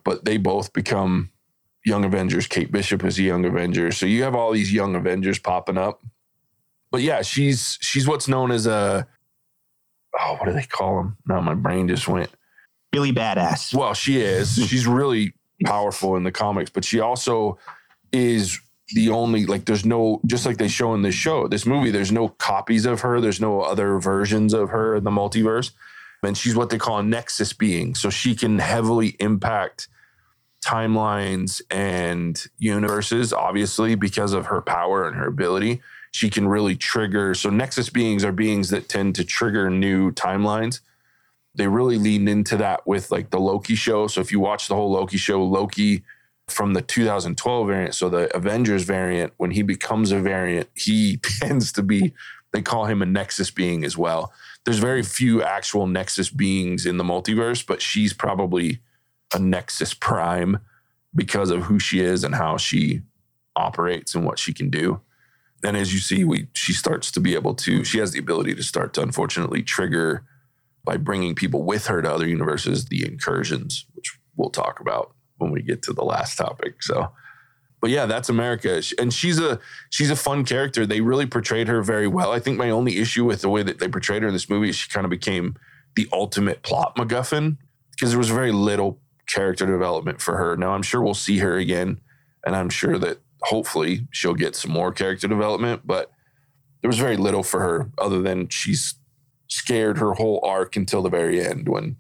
[0.04, 1.32] But they both become
[1.86, 2.48] Young Avengers.
[2.48, 3.92] Kate Bishop is a Young Avenger.
[3.92, 6.04] So you have all these Young Avengers popping up.
[6.92, 9.08] But yeah, she's she's what's known as a
[10.20, 11.18] oh, what do they call them?
[11.26, 12.30] No, my brain just went.
[12.94, 13.74] Really badass.
[13.74, 14.56] Well, she is.
[14.68, 15.34] She's really
[15.66, 17.58] powerful in the comics, but she also
[18.12, 18.60] is
[18.94, 22.12] the only like there's no just like they show in this show, this movie, there's
[22.12, 25.72] no copies of her, there's no other versions of her in the multiverse.
[26.24, 27.96] And she's what they call a nexus being.
[27.96, 29.88] So she can heavily impact
[30.64, 35.82] timelines and universes, obviously, because of her power and her ability.
[36.12, 37.34] She can really trigger.
[37.34, 40.82] So, nexus beings are beings that tend to trigger new timelines.
[41.56, 44.08] They really leaned into that with like the Loki show.
[44.08, 46.04] So, if you watch the whole Loki show, Loki
[46.48, 51.72] from the 2012 variant, so the Avengers variant, when he becomes a variant, he tends
[51.74, 52.14] to be,
[52.52, 54.34] they call him a nexus being as well.
[54.66, 58.80] There's very few actual nexus beings in the multiverse, but she's probably
[59.34, 60.60] a Nexus Prime
[61.16, 63.02] because of who she is and how she
[63.56, 65.02] operates and what she can do.
[65.64, 67.84] And as you see, we she starts to be able to.
[67.84, 70.26] She has the ability to start to unfortunately trigger
[70.84, 75.52] by bringing people with her to other universes the incursions, which we'll talk about when
[75.52, 76.82] we get to the last topic.
[76.82, 77.12] So,
[77.80, 80.86] but yeah, that's America, and she's a she's a fun character.
[80.86, 82.32] They really portrayed her very well.
[82.32, 84.70] I think my only issue with the way that they portrayed her in this movie
[84.70, 85.56] is she kind of became
[85.96, 87.58] the ultimate plot MacGuffin
[87.92, 90.56] because there was very little character development for her.
[90.56, 92.00] Now I'm sure we'll see her again,
[92.46, 95.82] and I'm sure that hopefully she'll get some more character development.
[95.86, 96.12] But
[96.82, 98.96] there was very little for her other than she's
[99.48, 101.98] scared her whole arc until the very end when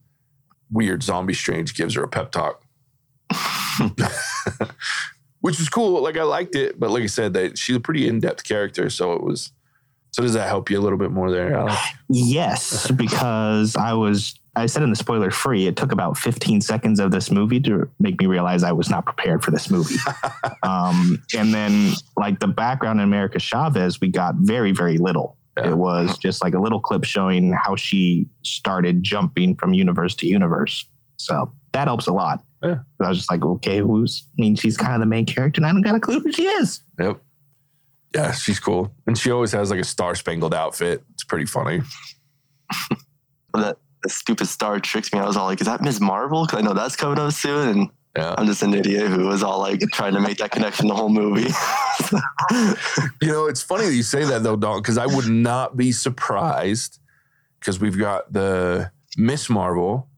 [0.71, 2.63] weird zombie strange gives her a pep talk.
[5.41, 6.01] Which was cool.
[6.01, 9.13] Like I liked it, but like I said, that she's a pretty in-depth character, so
[9.13, 9.51] it was
[10.11, 11.81] so does that help you a little bit more there, Alex?
[12.09, 16.99] Yes, because I was I said in the spoiler free, it took about 15 seconds
[16.99, 19.95] of this movie to make me realize I was not prepared for this movie.
[20.63, 25.37] um, and then, like the background in America Chavez, we got very, very little.
[25.57, 25.69] Yeah.
[25.69, 30.27] It was just like a little clip showing how she started jumping from universe to
[30.27, 30.85] universe.
[31.17, 32.43] So that helps a lot.
[32.61, 32.79] Yeah.
[33.01, 35.65] I was just like, okay, who's, I mean, she's kind of the main character, and
[35.65, 36.81] I don't got a clue who she is.
[36.99, 37.21] Yep.
[38.13, 38.93] Yeah, she's cool.
[39.07, 41.03] And she always has like a star spangled outfit.
[41.13, 41.81] It's pretty funny.
[43.53, 45.19] that the stupid star tricks me.
[45.19, 46.01] I was all like, is that Ms.
[46.01, 46.45] Marvel?
[46.45, 47.69] Because I know that's coming up soon.
[47.69, 48.35] And yeah.
[48.37, 51.09] I'm just an idiot who was all like trying to make that connection the whole
[51.09, 51.49] movie.
[53.21, 55.91] you know, it's funny that you say that though, Don, because I would not be
[55.91, 56.99] surprised
[57.59, 60.09] because we've got the Miss Marvel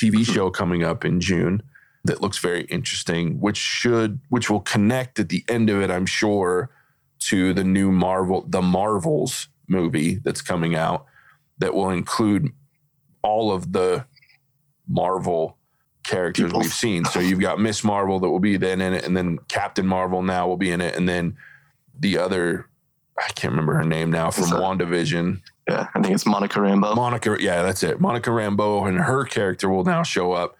[0.00, 1.62] TV show coming up in June
[2.04, 6.06] that looks very interesting, which should, which will connect at the end of it, I'm
[6.06, 6.70] sure,
[7.18, 11.06] to the new Marvel, the Marvels movie that's coming out
[11.58, 12.52] that will include
[13.26, 14.06] all of the
[14.88, 15.56] Marvel
[16.04, 16.60] characters People.
[16.60, 17.04] we've seen.
[17.04, 20.22] So you've got Miss Marvel that will be then in it, and then Captain Marvel
[20.22, 21.36] now will be in it, and then
[21.98, 22.68] the other
[23.18, 25.40] I can't remember her name now from that, WandaVision.
[25.68, 26.94] Yeah, I think it's Monica Rambeau.
[26.94, 27.98] Monica, yeah, that's it.
[27.98, 30.56] Monica Rambeau and her character will now show up.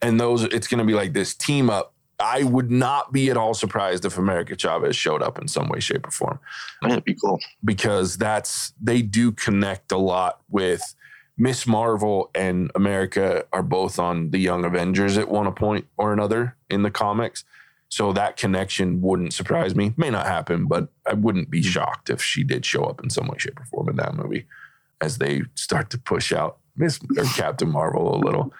[0.00, 1.92] And those it's gonna be like this team up.
[2.20, 5.78] I would not be at all surprised if America Chavez showed up in some way,
[5.78, 6.40] shape, or form.
[6.82, 7.38] That'd be cool.
[7.64, 10.82] Because that's they do connect a lot with
[11.38, 16.56] Miss Marvel and America are both on the Young Avengers at one point or another
[16.68, 17.44] in the comics.
[17.88, 19.94] So that connection wouldn't surprise me.
[19.96, 21.68] May not happen, but I wouldn't be hmm.
[21.68, 24.46] shocked if she did show up in some way, shape, or form in that movie
[25.00, 28.52] as they start to push out Miss or Captain Marvel a little.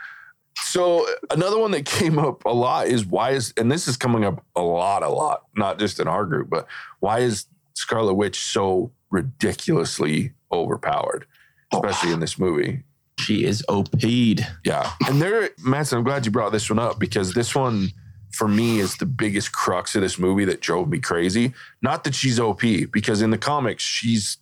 [0.57, 4.25] So another one that came up a lot is why is and this is coming
[4.25, 6.67] up a lot, a lot, not just in our group, but
[7.01, 11.27] why is Scarlet Witch so ridiculously overpowered?
[11.73, 12.83] Especially in this movie.
[13.19, 14.47] She is OP'd.
[14.65, 14.93] Yeah.
[15.07, 17.89] And there, Manson, I'm glad you brought this one up because this one,
[18.33, 21.53] for me, is the biggest crux of this movie that drove me crazy.
[21.83, 22.61] Not that she's OP,
[22.93, 24.39] because in the comics, she's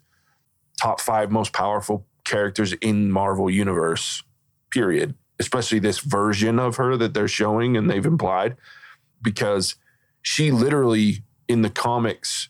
[0.80, 4.22] top five most powerful characters in Marvel Universe,
[4.70, 5.14] period.
[5.38, 8.56] Especially this version of her that they're showing and they've implied,
[9.22, 9.76] because
[10.22, 12.48] she literally in the comics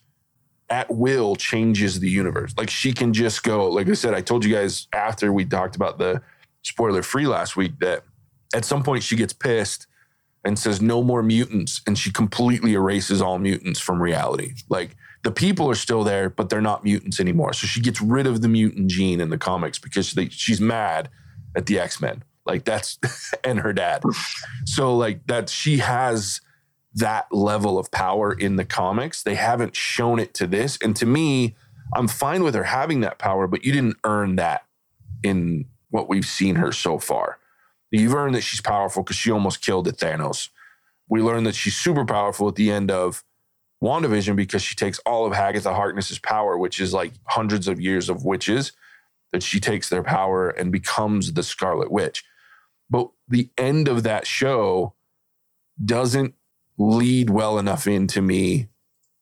[0.69, 2.53] at will changes the universe.
[2.57, 5.75] Like she can just go, like I said, I told you guys after we talked
[5.75, 6.21] about the
[6.63, 8.03] spoiler free last week that
[8.53, 9.87] at some point she gets pissed
[10.43, 14.53] and says no more mutants and she completely erases all mutants from reality.
[14.69, 17.53] Like the people are still there, but they're not mutants anymore.
[17.53, 21.09] So she gets rid of the mutant gene in the comics because they, she's mad
[21.55, 22.23] at the X-Men.
[22.45, 22.97] Like that's
[23.43, 24.03] and her dad.
[24.65, 26.41] So like that she has
[26.97, 29.21] that level of power in the comics.
[29.21, 30.77] They haven't shown it to this.
[30.81, 31.55] And to me,
[31.95, 34.65] I'm fine with her having that power, but you didn't earn that
[35.23, 37.37] in what we've seen her so far.
[37.91, 40.49] You've earned that she's powerful because she almost killed at Thanos.
[41.07, 43.23] We learned that she's super powerful at the end of
[43.81, 48.09] WandaVision because she takes all of Agatha Harkness's power, which is like hundreds of years
[48.09, 48.71] of witches,
[49.31, 52.25] that she takes their power and becomes the Scarlet Witch.
[52.89, 54.93] But the end of that show
[55.83, 56.33] doesn't
[56.77, 58.67] lead well enough into me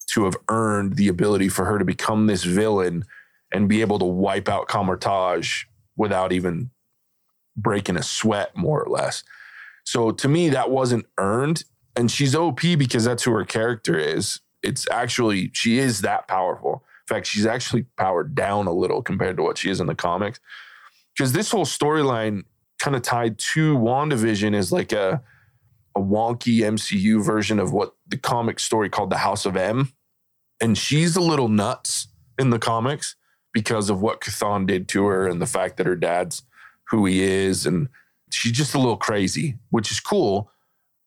[0.08, 3.06] to have earned the ability for her to become this villain
[3.52, 5.64] and be able to wipe out Kamar-Taj
[5.96, 6.70] without even
[7.56, 9.24] breaking a sweat, more or less.
[9.86, 11.64] So to me, that wasn't earned.
[11.96, 14.42] And she's OP because that's who her character is.
[14.62, 16.84] It's actually, she is that powerful.
[17.08, 19.96] In fact, she's actually powered down a little compared to what she is in the
[19.96, 20.40] comics.
[21.16, 22.44] Because this whole storyline
[22.80, 25.22] kind of tied to WandaVision is like a,
[25.96, 29.94] a wonky MCU version of what the comic story called the House of M.
[30.62, 33.16] And she's a little nuts in the comics
[33.54, 36.44] because of what Chthon did to her and the fact that her dad's
[36.90, 37.66] who he is.
[37.66, 37.88] And
[38.30, 40.52] she's just a little crazy, which is cool.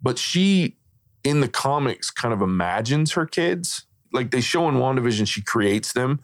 [0.01, 0.77] But she,
[1.23, 3.85] in the comics, kind of imagines her kids.
[4.13, 6.21] Like they show in WandaVision, she creates them.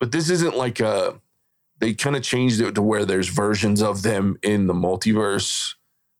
[0.00, 1.20] But this isn't like a,
[1.78, 5.74] they kind of changed it to where there's versions of them in the multiverse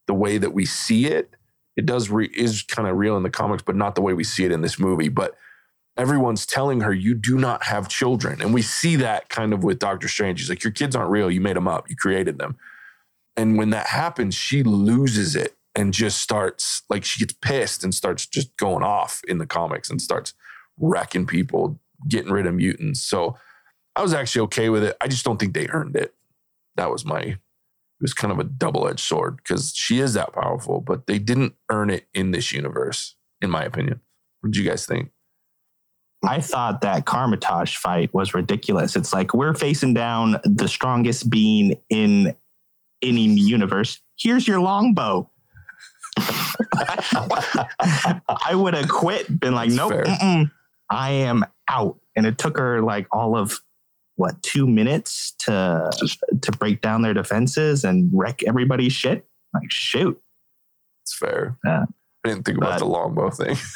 [0.06, 1.34] the way that we see it.
[1.76, 4.24] It does re, is kind of real in the comics, but not the way we
[4.24, 5.08] see it in this movie.
[5.08, 5.36] But
[5.96, 8.40] everyone's telling her you do not have children.
[8.40, 10.40] And we see that kind of with dr strange.
[10.40, 11.30] He's like your kids aren't real.
[11.30, 11.88] You made them up.
[11.88, 12.56] You created them.
[13.36, 17.94] And when that happens she loses it and just starts like she gets pissed and
[17.94, 20.34] starts just going off in the comics and starts
[20.78, 23.02] wrecking people getting rid of mutants.
[23.02, 23.36] So
[23.94, 24.96] i was actually okay with it.
[25.00, 26.14] I just don't think they earned it.
[26.76, 27.36] That was my
[28.02, 31.54] it was kind of a double-edged sword because she is that powerful but they didn't
[31.70, 34.00] earn it in this universe in my opinion
[34.40, 35.10] what do you guys think
[36.24, 38.94] I thought that Kamar-Taj fight was ridiculous.
[38.94, 42.36] It's like we're facing down the strongest being in
[43.02, 44.00] any universe.
[44.16, 45.28] Here's your longbow.
[46.16, 50.48] I would have quit, been like, That's nope,
[50.90, 51.98] I am out.
[52.14, 53.58] And it took her like all of
[54.22, 55.90] what two minutes to
[56.40, 59.26] to break down their defenses and wreck everybody's shit.
[59.52, 60.18] Like shoot,
[61.02, 61.58] It's fair.
[61.64, 61.84] Yeah.
[62.24, 63.56] I didn't think about But- the longbow thing.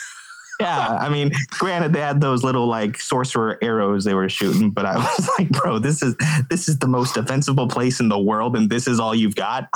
[0.58, 4.86] Yeah, I mean, granted, they had those little like sorcerer arrows they were shooting, but
[4.86, 6.16] I was like, bro, this is
[6.48, 9.68] this is the most defensible place in the world, and this is all you've got.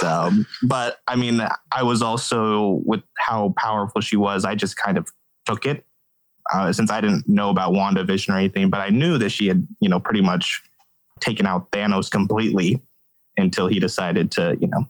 [0.00, 0.30] So,
[0.62, 4.46] but I mean, I was also with how powerful she was.
[4.46, 5.06] I just kind of
[5.44, 5.84] took it
[6.52, 9.66] uh, since I didn't know about WandaVision or anything, but I knew that she had,
[9.80, 10.62] you know, pretty much
[11.20, 12.80] taken out Thanos completely
[13.36, 14.86] until he decided to, you know,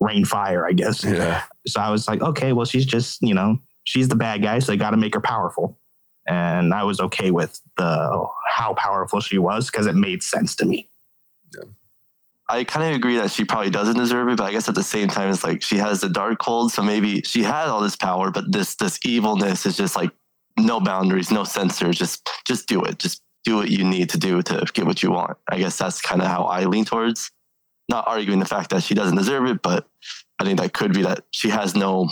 [0.00, 0.66] rain fire.
[0.66, 1.42] I guess yeah.
[1.66, 4.72] so I was like, okay, well, she's just, you know, she's the bad guy, so
[4.72, 5.78] they got to make her powerful.
[6.26, 10.66] And I was okay with the how powerful she was because it made sense to
[10.66, 10.90] me.
[11.56, 11.64] Yeah.
[12.50, 14.82] I kind of agree that she probably doesn't deserve it, but I guess at the
[14.82, 18.30] same time, it's like she has the Darkhold, so maybe she had all this power,
[18.30, 20.10] but this this evilness is just like
[20.58, 21.98] no boundaries, no censors.
[21.98, 22.98] Just just do it.
[22.98, 25.36] Just do what you need to do to get what you want.
[25.48, 27.30] I guess that's kind of how I lean towards.
[27.88, 29.88] Not arguing the fact that she doesn't deserve it, but
[30.38, 32.10] I think that could be that she has no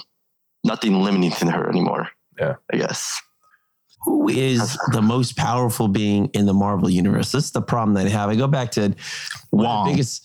[0.65, 2.09] nothing limiting to her anymore.
[2.39, 2.55] Yeah.
[2.73, 3.21] I guess.
[4.07, 7.33] Who is the most powerful being in the Marvel universe?
[7.33, 8.31] This is the problem that I have.
[8.31, 8.95] I go back to
[9.51, 9.85] one of Wong.
[9.87, 10.25] the biggest.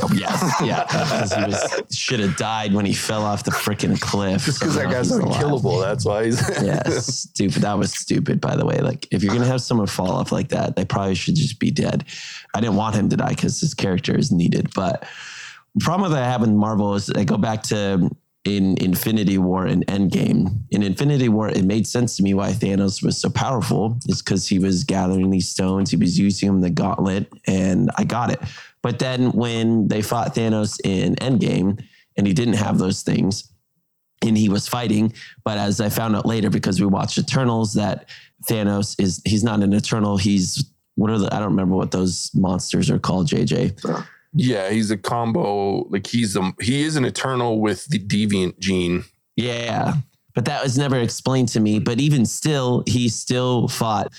[0.00, 4.00] Oh, yes, yeah, because he was should have died when he fell off the freaking
[4.00, 4.44] cliff.
[4.44, 5.34] Just because that oh, guy's he's alive.
[5.34, 5.78] unkillable.
[5.80, 6.40] That's why he's.
[6.62, 7.62] yeah, stupid.
[7.62, 8.78] That was stupid, by the way.
[8.78, 11.72] Like, if you're gonna have someone fall off like that, they probably should just be
[11.72, 12.04] dead.
[12.54, 14.70] I didn't want him to die because his character is needed.
[14.74, 15.04] But
[15.74, 18.10] the problem that I have in Marvel is I go back to
[18.56, 20.62] in Infinity War and Endgame.
[20.70, 23.98] In Infinity War, it made sense to me why Thanos was so powerful.
[24.06, 28.04] It's because he was gathering these stones, he was using them the gauntlet, and I
[28.04, 28.40] got it.
[28.82, 31.82] But then when they fought Thanos in Endgame,
[32.16, 33.48] and he didn't have those things,
[34.22, 35.12] and he was fighting.
[35.44, 38.08] But as I found out later, because we watched Eternals, that
[38.48, 40.16] Thanos is he's not an Eternal.
[40.16, 43.28] He's what are the I don't remember what those monsters are called.
[43.28, 44.04] JJ.
[44.32, 45.84] Yeah, he's a combo.
[45.88, 49.04] Like he's a he is an eternal with the deviant gene.
[49.36, 49.94] Yeah,
[50.34, 51.78] but that was never explained to me.
[51.78, 54.12] But even still, he still fought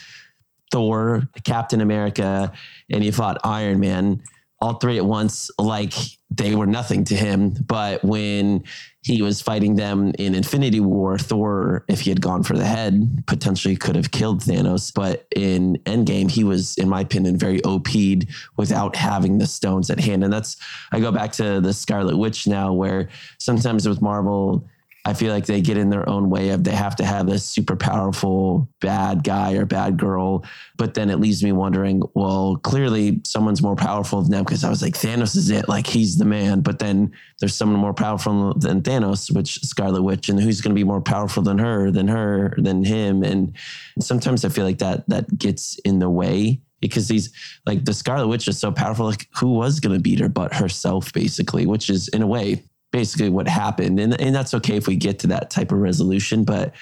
[0.72, 2.52] Thor, Captain America,
[2.90, 4.22] and he fought Iron Man.
[4.60, 5.94] All three at once, like
[6.30, 7.52] they were nothing to him.
[7.66, 8.64] But when
[9.04, 13.24] he was fighting them in Infinity War, Thor, if he had gone for the head,
[13.26, 14.94] potentially could have killed Thanos.
[14.94, 20.00] But in Endgame, he was, in my opinion, very OP'd without having the stones at
[20.00, 20.24] hand.
[20.24, 20.58] And that's,
[20.92, 23.10] I go back to the Scarlet Witch now, where
[23.40, 24.68] sometimes with Marvel,
[25.04, 27.44] I feel like they get in their own way of they have to have this
[27.44, 30.46] super powerful bad guy or bad girl.
[30.78, 34.70] But then it leaves me wondering, well, clearly someone's more powerful than them because I
[34.70, 36.62] was like, Thanos is it, like he's the man.
[36.62, 40.80] But then there's someone more powerful than Thanos, which Scarlet Witch, and who's going to
[40.80, 43.24] be more powerful than her, than her, than him.
[43.24, 43.56] And
[44.00, 47.32] sometimes I feel like that that gets in the way because these
[47.66, 49.08] like the Scarlet Witch is so powerful.
[49.08, 52.64] Like who was going to beat her but herself, basically, which is in a way
[52.92, 54.00] basically what happened.
[54.00, 56.44] And, and that's okay if we get to that type of resolution.
[56.44, 56.74] But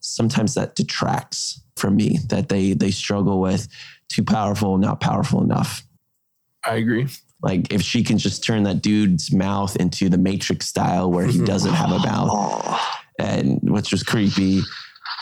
[0.00, 3.68] sometimes that detracts from me that they they struggle with
[4.08, 5.82] too powerful, not powerful enough.
[6.64, 7.08] I agree.
[7.42, 11.42] Like if she can just turn that dude's mouth into the Matrix style where he
[11.44, 12.80] doesn't have a mouth,
[13.18, 14.60] and which was creepy.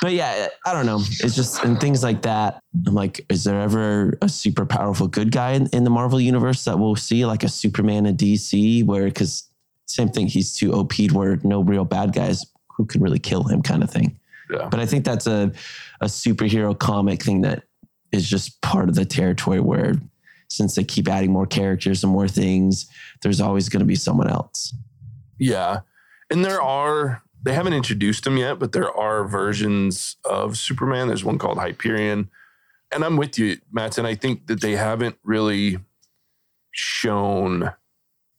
[0.01, 1.01] But yeah, I don't know.
[1.01, 2.61] It's just and things like that.
[2.87, 6.65] I'm like, is there ever a super powerful good guy in, in the Marvel universe
[6.65, 9.48] that we'll see, like a Superman in DC, where because
[9.89, 12.47] same thing, he's too OP'd where no real bad guys
[12.77, 14.19] who can really kill him, kind of thing.
[14.51, 14.69] Yeah.
[14.71, 15.53] But I think that's a
[16.01, 17.65] a superhero comic thing that
[18.13, 19.95] is just part of the territory where
[20.49, 22.89] since they keep adding more characters and more things,
[23.23, 24.75] there's always going to be someone else.
[25.39, 25.81] Yeah.
[26.31, 31.09] And there are, they haven't introduced him yet, but there are versions of Superman.
[31.09, 32.31] There's one called Hyperion.
[32.91, 33.99] And I'm with you, Matt.
[33.99, 35.79] And I think that they haven't really
[36.71, 37.73] shown,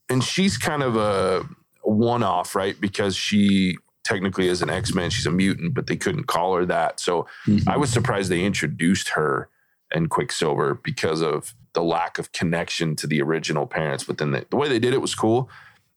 [0.09, 1.45] and she's kind of a,
[1.83, 2.79] one off, right?
[2.79, 6.65] Because she technically is an X Men, she's a mutant, but they couldn't call her
[6.65, 6.99] that.
[6.99, 7.79] So I mm-hmm.
[7.79, 9.49] was surprised they introduced her
[9.91, 14.03] and Quicksilver because of the lack of connection to the original parents.
[14.03, 15.49] But then the, the way they did it was cool.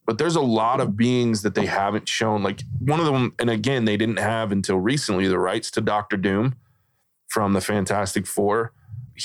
[0.05, 2.43] But there's a lot of beings that they haven't shown.
[2.43, 6.17] Like one of them, and again, they didn't have until recently the rights to Doctor
[6.17, 6.57] Doom
[7.29, 8.73] from the Fantastic Four.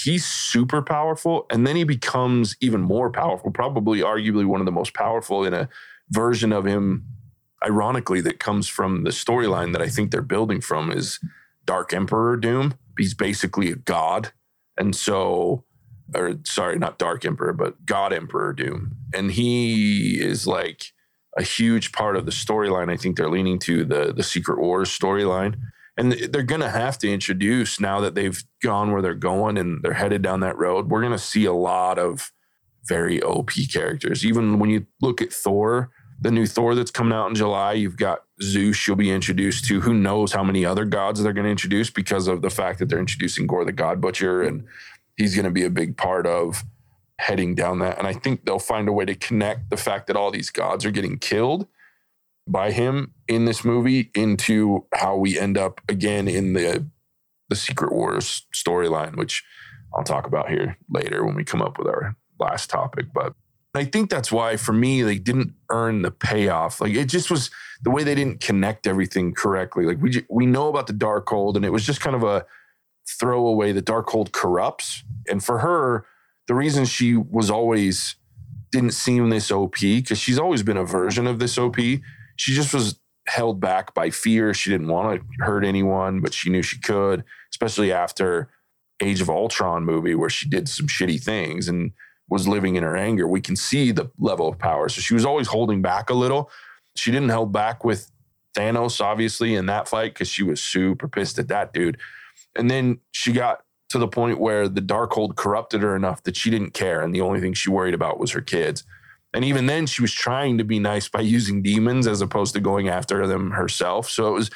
[0.03, 4.71] He's super powerful, and then he becomes even more powerful, probably arguably one of the
[4.71, 5.69] most powerful in a
[6.09, 7.05] version of him
[7.63, 11.19] ironically that comes from the storyline that I think they're building from is
[11.65, 12.75] Dark Emperor Doom.
[12.97, 14.31] He's basically a god.
[14.77, 15.65] And so
[16.15, 18.95] or sorry, not Dark Emperor, but God Emperor Doom.
[19.13, 20.93] And he is like
[21.37, 22.91] a huge part of the storyline.
[22.91, 25.55] I think they're leaning to the the Secret Wars storyline.
[25.97, 29.81] And they're going to have to introduce now that they've gone where they're going and
[29.81, 30.89] they're headed down that road.
[30.89, 32.31] We're going to see a lot of
[32.87, 34.25] very OP characters.
[34.25, 35.89] Even when you look at Thor,
[36.21, 39.81] the new Thor that's coming out in July, you've got Zeus you'll be introduced to.
[39.81, 42.89] Who knows how many other gods they're going to introduce because of the fact that
[42.89, 44.65] they're introducing Gorr the God Butcher and
[45.15, 46.63] he's going to be a big part of
[47.19, 47.97] heading down that.
[47.97, 50.85] And I think they'll find a way to connect the fact that all these gods
[50.85, 51.67] are getting killed
[52.47, 56.87] by him in this movie into how we end up again in the
[57.49, 59.43] the Secret Wars storyline, which
[59.95, 63.05] I'll talk about here later when we come up with our last topic.
[63.13, 63.33] But
[63.73, 66.81] I think that's why for me they didn't earn the payoff.
[66.81, 67.49] Like it just was
[67.83, 69.85] the way they didn't connect everything correctly.
[69.85, 72.45] Like we we know about the Darkhold, and it was just kind of a
[73.07, 73.71] throwaway.
[73.71, 76.05] The Darkhold corrupts, and for her,
[76.47, 78.15] the reason she was always
[78.71, 81.77] didn't seem this OP because she's always been a version of this OP.
[82.37, 84.53] She just was held back by fear.
[84.53, 88.49] She didn't want to hurt anyone, but she knew she could, especially after
[89.01, 91.91] Age of Ultron movie where she did some shitty things and
[92.29, 93.27] was living in her anger.
[93.27, 94.89] We can see the level of power.
[94.89, 96.49] So she was always holding back a little.
[96.95, 98.09] She didn't hold back with
[98.55, 101.97] Thanos, obviously, in that fight because she was super pissed at that dude.
[102.55, 106.49] And then she got to the point where the Darkhold corrupted her enough that she
[106.49, 107.01] didn't care.
[107.01, 108.83] And the only thing she worried about was her kids.
[109.33, 112.59] And even then, she was trying to be nice by using demons as opposed to
[112.59, 114.09] going after them herself.
[114.09, 114.49] So it was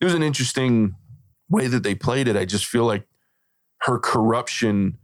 [0.00, 0.94] it was an interesting
[1.48, 2.36] way that they played it.
[2.36, 3.06] I just feel like
[3.82, 4.98] her corruption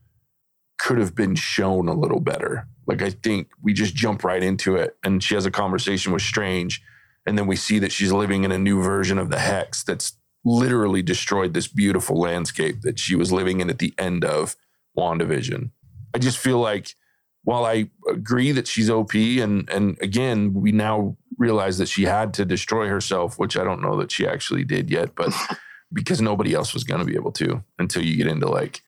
[0.79, 2.67] could have been shown a little better.
[2.87, 6.23] Like I think we just jump right into it, and she has a conversation with
[6.23, 6.83] Strange,
[7.27, 10.15] and then we see that she's living in a new version of the Hex that's
[10.45, 14.57] literally destroyed this beautiful landscape that she was living in at the end of
[14.97, 15.71] WandaVision.
[16.15, 16.97] I just feel like
[17.45, 22.35] while I agree that she's OP, and and again, we now realize that she had
[22.35, 25.33] to destroy herself, which I don't know that she actually did yet, but
[25.93, 28.83] because nobody else was going to be able to until you get into like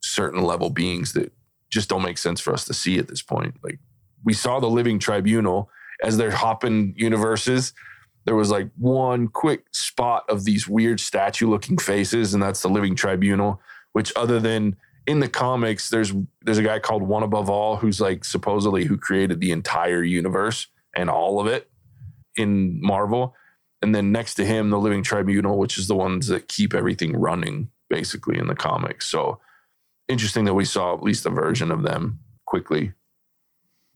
[0.00, 1.32] certain level beings that
[1.70, 3.56] just don't make sense for us to see at this point.
[3.62, 3.80] Like
[4.24, 5.68] we saw the living tribunal
[6.02, 7.72] as they're hopping universes.
[8.24, 12.68] There was like one quick spot of these weird statue looking faces, and that's the
[12.68, 13.60] living tribunal,
[13.92, 18.00] which other than in the comics, there's there's a guy called One Above All who's
[18.00, 21.70] like supposedly who created the entire universe and all of it
[22.36, 23.34] in Marvel.
[23.82, 27.16] And then next to him, the Living Tribunal, which is the ones that keep everything
[27.16, 29.06] running basically in the comics.
[29.06, 29.38] So
[30.08, 32.92] interesting that we saw at least a version of them quickly.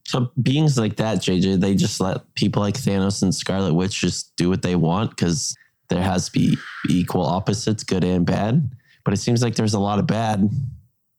[0.06, 4.34] So beings like that, JJ, they just let people like Thanos and Scarlet Witch just
[4.36, 5.56] do what they want because
[5.88, 6.56] there has to be
[6.88, 8.70] equal opposites, good and bad.
[9.04, 10.50] But it seems like there's a lot of bad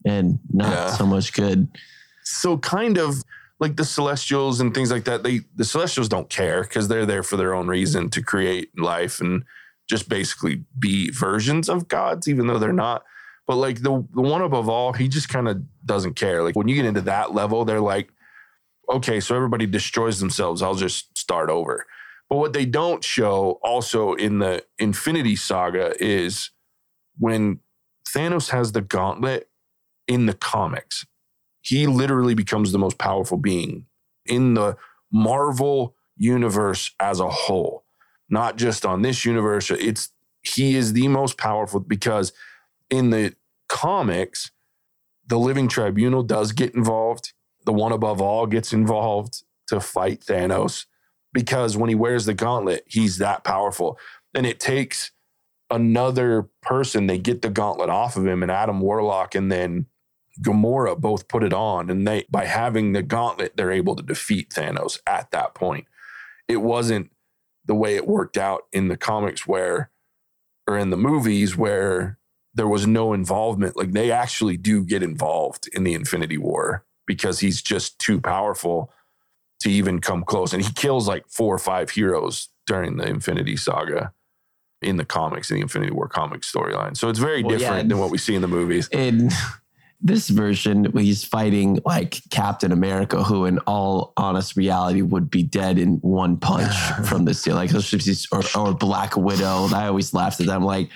[0.06, 0.92] and not Yeah.
[0.94, 1.68] so much good.
[2.24, 3.24] So kind of
[3.60, 7.24] like the Celestials and things like that, they the Celestials don't care because they're there
[7.24, 9.44] for their own reason to create life and
[9.90, 13.04] just basically be versions of gods, even though they're not.
[13.48, 16.42] But like the the one above all, he just kind of doesn't care.
[16.44, 18.10] Like when you get into that level, they're like,
[18.90, 20.62] okay, so everybody destroys themselves.
[20.62, 21.86] I'll just start over.
[22.30, 26.50] But what they don't show also in the Infinity Saga is
[27.18, 27.60] when
[28.08, 29.50] Thanos has the gauntlet
[30.12, 31.06] in the comics,
[31.62, 33.86] he literally becomes the most powerful being
[34.26, 34.76] in the
[35.10, 37.86] Marvel universe as a whole,
[38.30, 39.72] not just on this universe.
[39.72, 42.34] It's he is the most powerful because
[42.90, 43.34] in the
[43.70, 44.52] comics,
[45.26, 47.32] the Living Tribunal does get involved.
[47.66, 50.88] The one above all gets involved to fight Thanos
[51.32, 53.98] because when he wears the gauntlet, he's that powerful.
[54.34, 55.12] And it takes
[55.70, 59.86] another person, they get the gauntlet off of him, and Adam Warlock and then
[60.42, 61.90] Gamora both put it on.
[61.90, 65.86] And they by having the gauntlet, they're able to defeat Thanos at that point.
[66.48, 67.12] It wasn't
[67.66, 69.90] the way it worked out in the comics where
[70.68, 72.18] or in the movies where
[72.54, 73.76] there was no involvement.
[73.78, 78.92] Like they actually do get involved in the Infinity War because he's just too powerful
[79.62, 80.54] to even come close.
[80.54, 84.14] And he kills like four or five heroes during the Infinity Saga
[84.82, 86.98] in the comics, in the Infinity War comic storyline.
[86.98, 88.88] So it's very Well, different and- than what we see in the movies.
[88.92, 89.30] in
[90.04, 95.78] this version he's fighting like captain america who in all honest reality would be dead
[95.78, 96.74] in one punch
[97.06, 99.68] from this deal like or, or black widow.
[99.74, 100.64] I always laughed at them.
[100.64, 100.90] Like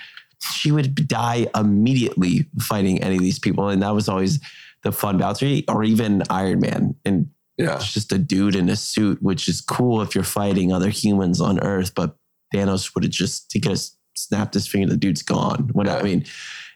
[0.52, 3.68] she would die immediately fighting any of these people.
[3.68, 4.40] And that was always
[4.82, 6.94] the fun bounty or even iron man.
[7.04, 7.76] And Yeah.
[7.76, 11.40] it's just a dude in a suit which is cool if you're fighting other humans
[11.40, 12.16] on earth but
[12.54, 13.80] thanos would have just he could have
[14.14, 15.70] snapped his finger the dude's gone.
[15.72, 16.24] When i mean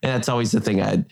[0.03, 1.05] and that's always the thing i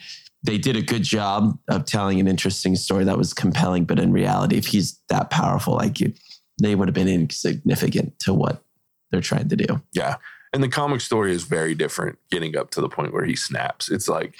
[0.42, 3.84] they did a good job of telling an interesting story that was compelling.
[3.84, 6.12] But in reality, if he's that powerful, like you,
[6.60, 8.62] they would have been insignificant to what
[9.10, 9.82] they're trying to do.
[9.92, 10.16] Yeah.
[10.52, 13.90] And the comic story is very different getting up to the point where he snaps.
[13.90, 14.34] It's like,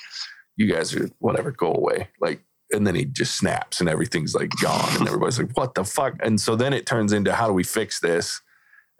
[0.56, 2.08] you guys are whatever, go away.
[2.20, 2.42] Like,
[2.72, 4.96] and then he just snaps and everything's like gone.
[4.98, 6.14] And everybody's like, what the fuck?
[6.20, 8.40] And so then it turns into how do we fix this?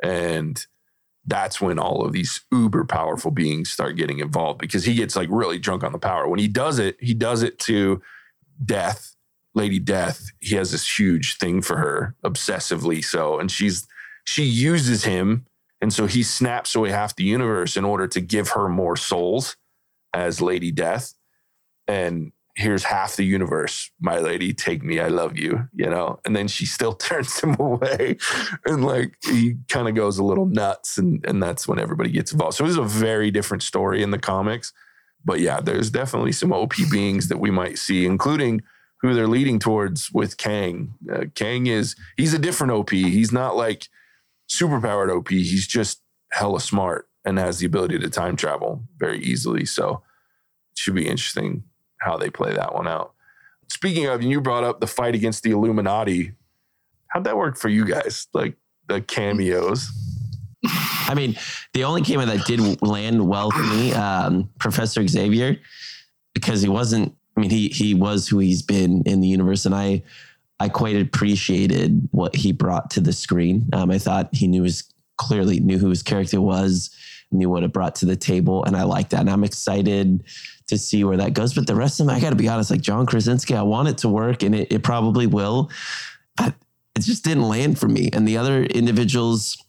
[0.02, 0.64] And
[1.28, 5.28] that's when all of these uber powerful beings start getting involved because he gets like
[5.30, 6.28] really drunk on the power.
[6.28, 8.02] When he does it, he does it to
[8.64, 9.14] Death,
[9.54, 10.30] Lady Death.
[10.40, 13.38] He has this huge thing for her, obsessively so.
[13.38, 13.86] And she's,
[14.24, 15.46] she uses him
[15.80, 19.56] and so he snaps away half the universe in order to give her more souls
[20.12, 21.14] as Lady Death.
[21.86, 26.18] And here's half the universe, my lady, take me, I love you, you know?
[26.24, 28.16] And then she still turns him away.
[28.66, 30.98] And like he kind of goes a little nuts.
[30.98, 32.56] And, and that's when everybody gets involved.
[32.56, 34.72] So it is a very different story in the comics.
[35.24, 38.62] But yeah, there's definitely some OP beings that we might see, including
[39.02, 40.94] who they're leading towards with Kang.
[41.12, 42.90] Uh, Kang is, he's a different OP.
[42.90, 43.86] He's not like,
[44.48, 45.28] superpowered OP.
[45.28, 46.00] He's just
[46.32, 49.64] hella smart and has the ability to time travel very easily.
[49.64, 50.02] So
[50.72, 51.64] it should be interesting
[52.00, 53.14] how they play that one out.
[53.68, 56.32] Speaking of, you brought up the fight against the Illuminati.
[57.08, 58.26] How'd that work for you guys?
[58.32, 58.56] Like
[58.88, 59.90] the cameos?
[60.64, 61.36] I mean,
[61.72, 65.58] the only cameo that did land well for me, um, Professor Xavier,
[66.34, 67.14] because he wasn't.
[67.36, 70.02] I mean, he he was who he's been in the universe, and I
[70.58, 73.68] I quite appreciated what he brought to the screen.
[73.72, 76.90] Um, I thought he knew his clearly knew who his character was,
[77.30, 79.20] knew what it brought to the table, and I like that.
[79.20, 80.24] And I'm excited
[80.68, 81.54] to see where that goes.
[81.54, 83.88] But the rest of them, I got to be honest, like John Krasinski, I want
[83.88, 85.70] it to work, and it, it probably will.
[86.40, 88.10] It just didn't land for me.
[88.12, 89.62] And the other individuals,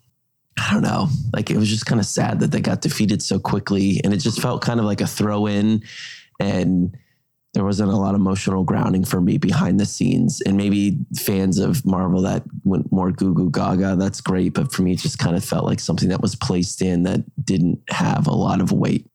[0.58, 3.40] I don't know, like it was just kind of sad that they got defeated so
[3.40, 5.84] quickly, and it just felt kind of like a throw in,
[6.40, 6.98] and
[7.54, 10.42] there wasn't a lot of emotional grounding for me behind the scenes.
[10.42, 14.54] And maybe fans of Marvel that went more goo goo gaga, that's great.
[14.54, 17.24] But for me, it just kind of felt like something that was placed in that
[17.44, 19.09] didn't have a lot of weight.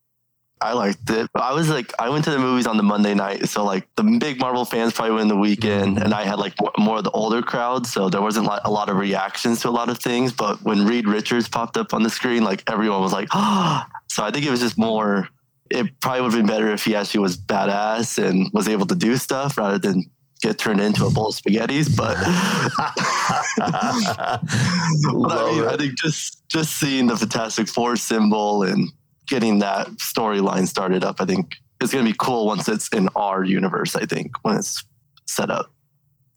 [0.64, 1.28] I liked it.
[1.34, 4.02] I was like, I went to the movies on the Monday night, so like the
[4.02, 7.10] big Marvel fans probably went the weekend, and I had like more, more of the
[7.10, 10.32] older crowd, so there wasn't like a lot of reactions to a lot of things.
[10.32, 13.86] But when Reed Richards popped up on the screen, like everyone was like, ah.
[14.08, 15.28] So I think it was just more.
[15.68, 18.94] It probably would have been better if he actually was badass and was able to
[18.94, 20.10] do stuff rather than
[20.40, 21.94] get turned into a bowl of spaghettis.
[21.94, 22.16] But
[25.28, 28.90] But I mean, I think just just seeing the Fantastic Four symbol and
[29.26, 33.08] getting that storyline started up, I think it's going to be cool once it's in
[33.16, 33.96] our universe.
[33.96, 34.84] I think when it's
[35.26, 35.72] set up.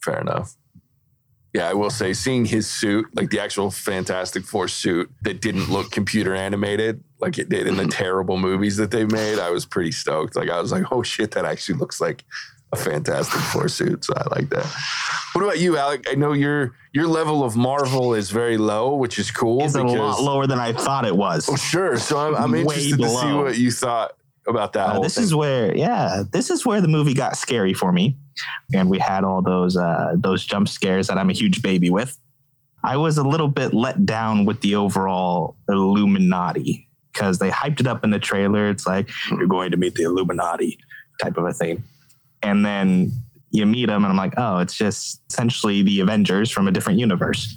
[0.03, 0.55] Fair enough.
[1.53, 5.71] Yeah, I will say, seeing his suit, like the actual Fantastic Four suit that didn't
[5.71, 7.89] look computer animated like it did in the mm-hmm.
[7.89, 10.35] terrible movies that they made, I was pretty stoked.
[10.35, 12.23] Like, I was like, oh shit, that actually looks like
[12.73, 14.03] a Fantastic Four suit.
[14.05, 14.65] So I like that.
[15.33, 16.05] What about you, Alec?
[16.09, 19.63] I know your your level of Marvel is very low, which is cool.
[19.63, 21.47] It's a lot lower than I thought it was.
[21.49, 21.97] Oh, sure.
[21.97, 24.13] So I'm, I'm interested to see what you thought
[24.47, 25.25] about that Uh, this thing.
[25.25, 28.15] is where, yeah, this is where the movie got scary for me,
[28.73, 32.17] and we had all those uh, those jump scares that I'm a huge baby with.
[32.83, 37.87] I was a little bit let down with the overall Illuminati because they hyped it
[37.87, 38.69] up in the trailer.
[38.69, 40.77] It's like you're going to meet the Illuminati
[41.21, 41.83] type of a thing,
[42.43, 43.11] and then
[43.51, 46.99] you meet them, and I'm like, oh, it's just essentially the Avengers from a different
[46.99, 47.55] universe.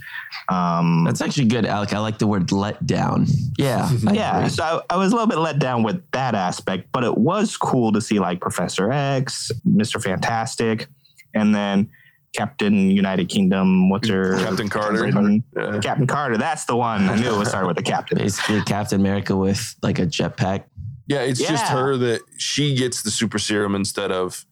[0.48, 1.92] Um, That's actually good, Alec.
[1.92, 3.26] I like the word let down.
[3.58, 3.88] Yeah.
[4.08, 4.48] I yeah, agree.
[4.50, 7.56] so I, I was a little bit let down with that aspect, but it was
[7.56, 10.86] cool to see like Professor X, Mister Fantastic,
[11.34, 11.90] and then
[12.34, 13.90] Captain United Kingdom.
[13.90, 14.98] What's her Captain Carter.
[14.98, 15.42] Britain.
[15.56, 15.80] Yeah.
[15.80, 16.38] Captain Carter.
[16.38, 17.08] That's the one.
[17.08, 18.18] I knew it would start with the captain.
[18.18, 20.64] Basically, Captain America with like a jetpack.
[21.06, 24.46] Yeah, it's just her that she gets the super serum instead of.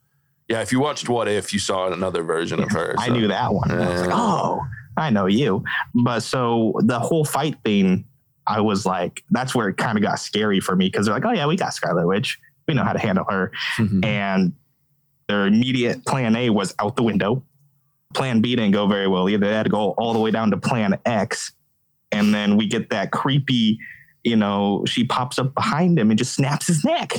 [0.49, 2.95] Yeah, if you watched What If, you saw another version of her.
[2.99, 3.71] I knew that one.
[3.71, 4.61] I was like, oh,
[4.97, 5.63] I know you.
[5.95, 8.07] But so the whole fight thing,
[8.47, 11.25] I was like, that's where it kind of got scary for me because they're like,
[11.27, 12.39] oh yeah, we got Scarlet Witch.
[12.67, 13.53] We know how to handle her.
[13.77, 14.05] Mhm.
[14.05, 14.53] and
[15.29, 17.43] their immediate plan A was out the window.
[18.15, 19.47] Plan B didn't go very well either.
[19.47, 21.53] They had to go all the way down to plan X.
[22.11, 23.79] And then we get that creepy,
[24.25, 27.13] you know, she pops up behind him and just snaps his neck.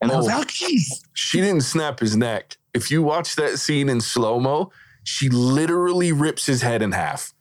[0.00, 0.38] And I was Oh.
[0.38, 0.76] like, oh.
[1.14, 2.56] She didn't snap his neck.
[2.74, 4.70] If you watch that scene in slow mo,
[5.04, 7.32] she literally rips his head in half.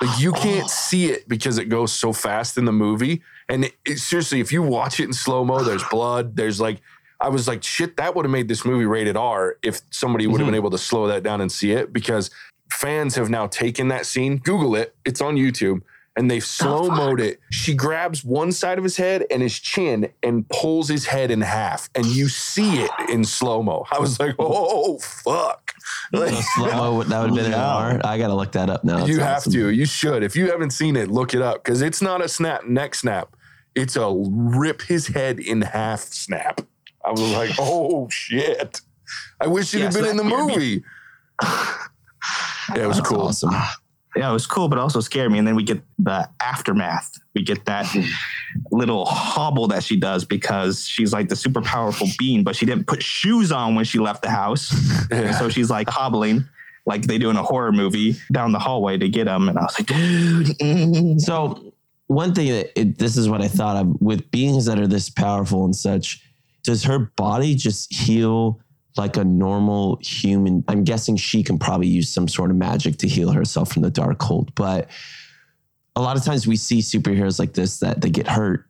[0.00, 0.68] Like you can't Oh.
[0.88, 3.22] see it because it goes so fast in the movie.
[3.48, 6.36] And it, it- seriously, if you watch it in slow mo, there's blood.
[6.36, 6.80] There's like,
[7.20, 10.40] I was like, shit, that would have made this movie rated R if somebody would
[10.40, 10.62] have been mm-hmm.
[10.62, 12.30] able to slow that down and see it because
[12.72, 14.38] fans have now taken that scene.
[14.38, 15.82] Google it, it's on YouTube.
[16.16, 17.38] And they've slow moed it.
[17.50, 21.40] She grabs one side of his head and his chin and pulls his head in
[21.40, 23.86] half, and you see it in slow mo.
[23.92, 25.72] I was like, "Oh fuck!"
[26.12, 28.00] Like, Slow mo, that would have been an No.
[28.04, 29.06] I got to look that up now.
[29.06, 29.52] you have awesome.
[29.52, 29.70] to.
[29.70, 30.24] You should.
[30.24, 33.34] If you haven't seen it, look it up because it's not a snap neck snap.
[33.76, 36.60] It's a rip his head in half snap.
[37.04, 38.80] I was like, "Oh shit!"
[39.40, 40.54] I wish it Yeah, had been in the that scared me.
[40.56, 40.84] movie.
[42.76, 43.22] Yeah, it was That's cool.
[43.22, 43.50] Awesome.
[44.16, 45.38] Yeah, it was cool, but also scared me.
[45.38, 47.18] And then we get the aftermath.
[47.34, 47.86] We get that
[48.72, 52.86] little hobble that she does because she's like the super powerful being, but she didn't
[52.86, 54.74] put shoes on when she left the house.
[55.10, 56.44] And so she's like hobbling
[56.86, 59.48] like they do in a horror movie down the hallway to get him.
[59.48, 61.20] And I was like, dude.
[61.20, 61.72] So
[62.06, 65.10] one thing that it, this is what I thought of with beings that are this
[65.10, 66.24] powerful and such.
[66.62, 68.60] Does her body just heal
[68.96, 70.64] like a normal human?
[70.68, 73.90] I'm guessing she can probably use some sort of magic to heal herself from the
[73.90, 74.88] Darkhold, but
[75.96, 78.66] a lot of times we see superheroes like this that they get hurt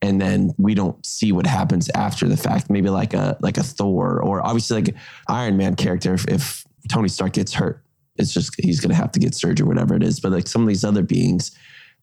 [0.00, 3.62] and then we don't see what happens after the fact maybe like a like a
[3.62, 4.94] thor or obviously like
[5.28, 7.82] iron man character if, if tony stark gets hurt
[8.16, 10.62] it's just he's gonna have to get surgery or whatever it is but like some
[10.62, 11.56] of these other beings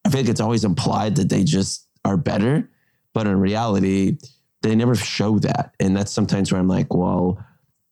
[0.06, 2.70] i feel like it's always implied that they just are better
[3.14, 4.18] but in reality
[4.66, 7.44] they never show that and that's sometimes where i'm like well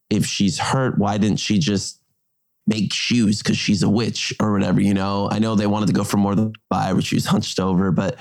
[0.10, 2.04] if she's hurt why didn't she just
[2.68, 5.28] make shoes because she's a witch or whatever, you know.
[5.32, 7.92] I know they wanted to go for more than five, where she was hunched over,
[7.92, 8.18] but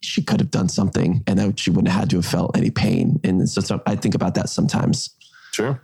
[0.00, 3.20] she could have done something and she wouldn't have had to have felt any pain.
[3.24, 5.10] And so, so I think about that sometimes.
[5.52, 5.82] Sure.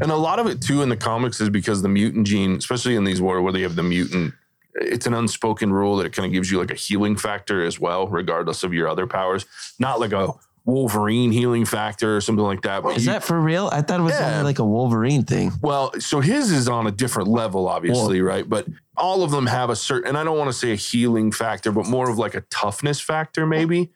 [0.00, 2.96] And a lot of it too in the comics is because the mutant gene, especially
[2.96, 4.32] in these war where they have the mutant,
[4.74, 7.80] it's an unspoken rule that it kind of gives you like a healing factor as
[7.80, 9.44] well, regardless of your other powers.
[9.78, 10.32] Not like a
[10.66, 12.82] Wolverine healing factor or something like that.
[12.82, 13.68] But Is you- that for real?
[13.72, 14.32] I thought it was Yeah.
[14.32, 15.52] only like a Wolverine thing.
[15.62, 18.46] well, so his is on a different level, obviously, right?
[18.46, 21.30] But all of them have a certain, and I don't want to say a healing
[21.32, 23.90] factor, but more of like a toughness factor, maybe.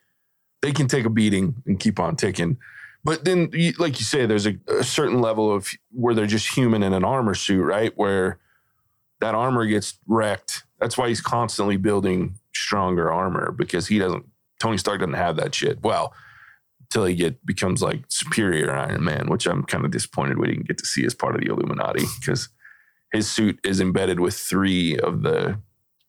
[0.63, 2.59] They can take a beating and keep on ticking.
[3.03, 6.83] But then, like you say, there's a, a certain level of where they're just human
[6.83, 7.93] in an armor suit, right?
[7.97, 8.39] Where
[9.21, 10.65] that armor gets wrecked.
[10.79, 14.27] That's why he's constantly building stronger armor because he doesn't,
[14.61, 15.83] Tony Stark doesn't have that shit.
[15.83, 16.13] Well,
[16.91, 20.67] until he get becomes like superior Iron Man, which I'm kind of disappointed we didn't
[20.67, 22.49] get to see as part of the Illuminati because
[23.13, 25.59] his suit is embedded with three of the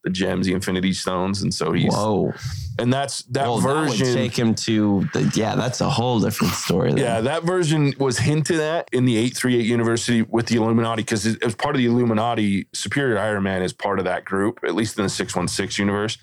[0.03, 2.33] the gems, the Infinity Stones, and so he's Whoa.
[2.79, 4.15] and that's that well, that version.
[4.15, 6.89] take him to the, yeah, that's a whole different story.
[6.89, 6.97] then.
[6.97, 11.53] yeah, that version was hinted at in the 838 University with the Illuminati because as
[11.53, 15.03] part of the Illuminati, Superior Iron Man is part of that group, at least in
[15.03, 16.17] the 616 universe.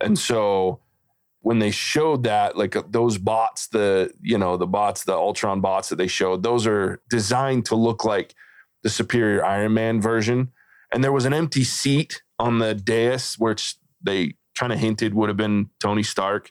[0.00, 0.80] And so
[1.42, 5.60] when they showed that, like uh, those bots, the, you know, the bots, the Ultron
[5.60, 8.34] bots that they showed, those are designed to look like
[8.82, 10.52] the Superior Iron Man version.
[10.92, 15.28] And there was an empty seat on the dais, which they kind of hinted would
[15.28, 16.50] have been Tony Stark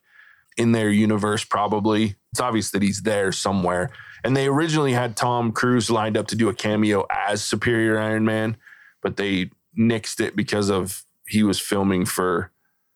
[0.58, 2.16] in their universe, probably.
[2.32, 3.92] It's obvious that he's there somewhere.
[4.24, 8.26] And they originally had Tom Cruise lined up to do a cameo as Superior Iron
[8.26, 8.58] Man,
[9.02, 12.52] but they nixed it because of he was filming for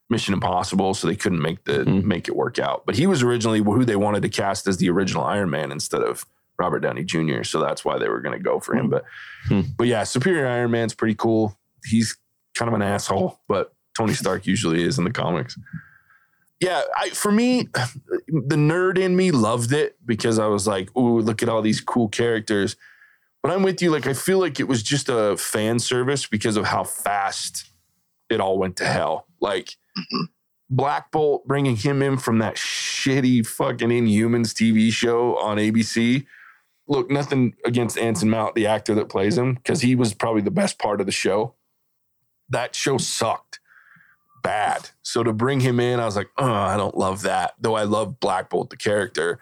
[0.09, 2.03] Mission Impossible, so they couldn't make the Mhm.
[2.03, 2.85] make it work out.
[2.85, 6.01] But he was originally who they wanted to cast as the original Iron Man instead
[6.01, 6.25] of
[6.59, 7.43] Robert Downey Jr.
[7.43, 8.89] So that's why they were going to go for him.
[8.89, 9.03] But
[9.47, 9.61] Hmm.
[9.77, 11.57] but yeah, Superior Iron Man's pretty cool.
[11.85, 12.17] He's
[12.53, 15.57] kind of an asshole, but Tony Stark usually is in the comics.
[16.61, 17.63] Yeah, I, for me,
[18.27, 21.81] the nerd in me loved it because I was like, "Ooh, look at all these
[21.81, 22.77] cool characters."
[23.43, 23.91] But I'm with you.
[23.91, 27.69] Like, I feel like it was just a fan service because of how fast
[28.29, 29.27] it all went to hell.
[29.41, 30.23] Like, Mm-hmm.
[30.69, 36.25] Black Bolt bringing him in from that shitty fucking Inhumans TV show on ABC.
[36.87, 40.51] Look, nothing against Anson Mount, the actor that plays him, because he was probably the
[40.51, 41.55] best part of the show.
[42.49, 43.59] That show sucked
[44.43, 44.91] bad.
[45.01, 47.55] So to bring him in, I was like, oh, I don't love that.
[47.59, 49.39] Though I love Black Bolt, the character.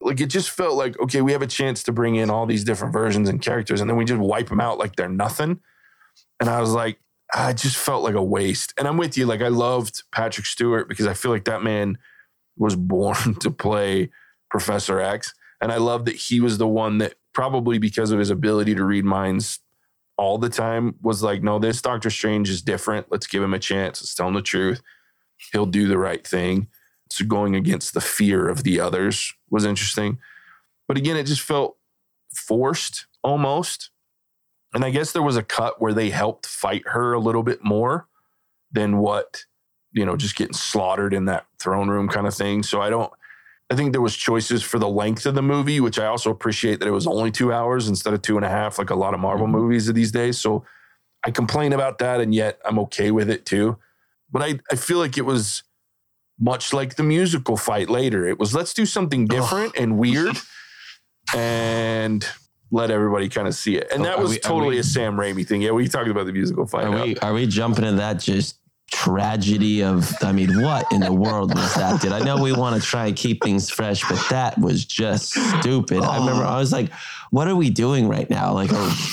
[0.00, 2.64] Like it just felt like, okay, we have a chance to bring in all these
[2.64, 5.60] different versions and characters, and then we just wipe them out like they're nothing.
[6.40, 6.98] And I was like,
[7.34, 8.72] I just felt like a waste.
[8.78, 9.26] And I'm with you.
[9.26, 11.98] Like I loved Patrick Stewart because I feel like that man
[12.56, 14.10] was born to play
[14.50, 15.34] Professor X.
[15.60, 18.84] And I love that he was the one that probably because of his ability to
[18.84, 19.60] read minds
[20.18, 23.06] all the time was like, no, this Doctor Strange is different.
[23.10, 24.00] Let's give him a chance.
[24.00, 24.82] Let's tell him the truth.
[25.52, 26.68] He'll do the right thing.
[27.10, 30.18] So going against the fear of the others was interesting.
[30.88, 31.76] But again, it just felt
[32.34, 33.90] forced almost.
[34.76, 37.64] And I guess there was a cut where they helped fight her a little bit
[37.64, 38.08] more
[38.70, 39.46] than what,
[39.92, 42.62] you know, just getting slaughtered in that throne room kind of thing.
[42.62, 43.10] So I don't,
[43.70, 46.80] I think there was choices for the length of the movie, which I also appreciate
[46.80, 49.14] that it was only two hours instead of two and a half, like a lot
[49.14, 49.56] of Marvel Mm-hmm.
[49.56, 50.38] movies of these days.
[50.38, 50.62] So
[51.24, 53.78] I complain about that, and yet I'm okay with it too.
[54.30, 55.62] But I, I feel like it was
[56.38, 58.28] much like the musical fight later.
[58.28, 60.36] It was let's do something different and weird
[61.34, 62.28] and
[62.70, 63.86] let everybody kind of see it.
[63.92, 65.62] And Oh, that are was we- totally we- a Sam Raimi thing.
[65.62, 66.84] Yeah, we talked about the musical fight.
[66.86, 68.58] Are we are we jumping in that just
[68.92, 72.00] tragedy of I mean, what in the world was that?
[72.00, 75.32] Did I know we want to try and keep things fresh, but that was just
[75.60, 76.02] stupid.
[76.02, 76.48] I remember oh.
[76.48, 76.90] I was like,
[77.30, 78.52] what are we doing right now?
[78.52, 79.06] Like, oh,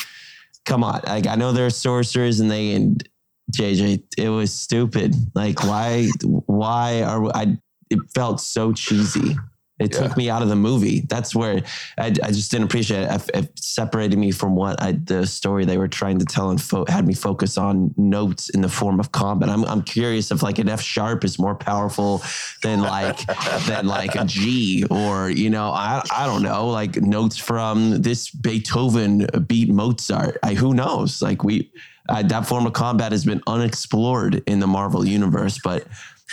[0.66, 1.02] come on.
[1.06, 3.08] Like I know they're sorcerers and they and
[3.56, 5.16] JJ, it was stupid.
[5.36, 7.58] Like why why are we, I
[7.90, 9.36] it felt so cheesy.
[9.84, 10.02] It Yeah.
[10.08, 11.02] took me out of the movie.
[11.02, 11.62] That's where
[11.98, 13.12] I, I just didn't appreciate it.
[13.12, 16.62] It- It separated me from what I, the story they were trying to tell and
[16.62, 19.50] fo- had me focus on notes in the form of combat.
[19.50, 22.22] I'm, I'm curious if like an F sharp is more powerful
[22.62, 23.20] than like
[23.68, 28.30] than like a G or you know I I don't know like notes from this
[28.30, 30.38] Beethoven beat Mozart.
[30.44, 31.22] I, who knows?
[31.22, 31.72] Like we
[32.10, 35.86] uh, that form of combat has been unexplored in the Marvel universe, but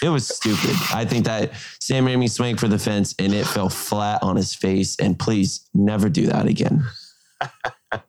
[0.03, 0.77] it was stupid.
[0.95, 4.55] I think that Sam Raimi swung for the fence and it fell flat on his
[4.55, 4.97] face.
[4.99, 6.85] And please never do that again.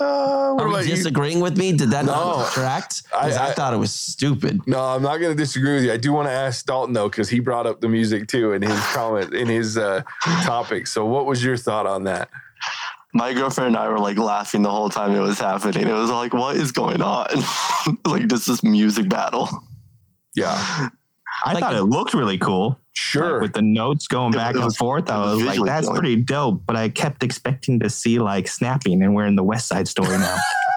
[0.00, 0.96] Uh, what Are about you you?
[0.96, 1.70] disagreeing with me?
[1.72, 2.12] Did that No.
[2.12, 3.08] not detract?
[3.10, 4.60] 'Cause I- I, I- thought it was stupid.
[4.66, 5.92] No, I'm not going to disagree with you.
[5.92, 8.62] I do want to ask Dalton though, because he brought up the music too in
[8.62, 10.02] his comment in his uh,
[10.42, 10.88] topic.
[10.88, 12.30] So, what was your thought on that?
[13.14, 15.86] My girlfriend and I were like laughing the whole time it was happening.
[15.86, 17.28] It was like, what is going on?
[18.04, 19.48] like just this music battle.
[20.34, 20.88] Yeah,
[21.44, 22.78] I Like- thought it looked really cool.
[22.94, 23.32] sure.
[23.34, 25.86] Like, with the notes going It back was- and forth, I was was like, that's
[25.86, 26.00] appealing.
[26.00, 26.62] pretty dope.
[26.66, 30.18] But I kept expecting to see like snapping, and we're in the West Side Story
[30.18, 30.36] now.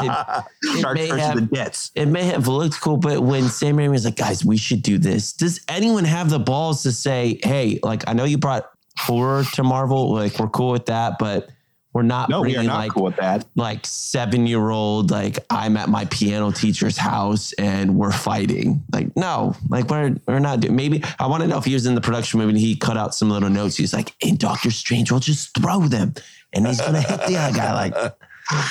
[0.00, 1.90] It Sharks may have- the Jets.
[1.94, 4.98] It may have looked cool, but when Sam Raimi was like, guys, we should do
[4.98, 9.44] this, does anyone have the balls to say, hey, like, I know you brought horror
[9.54, 11.48] to Marvel, like, we're cool with that, but
[11.94, 13.46] we're not No, we are not like cool with that.
[13.56, 19.14] like seven year old like i'm at my piano teacher's house and we're fighting like
[19.16, 21.94] no like we're we're not doing maybe i want to know if he was in
[21.94, 25.10] the production movie and he cut out some little notes he's like in doctor strange
[25.10, 26.12] we'll just throw them
[26.52, 28.14] and he's gonna hit the other guy like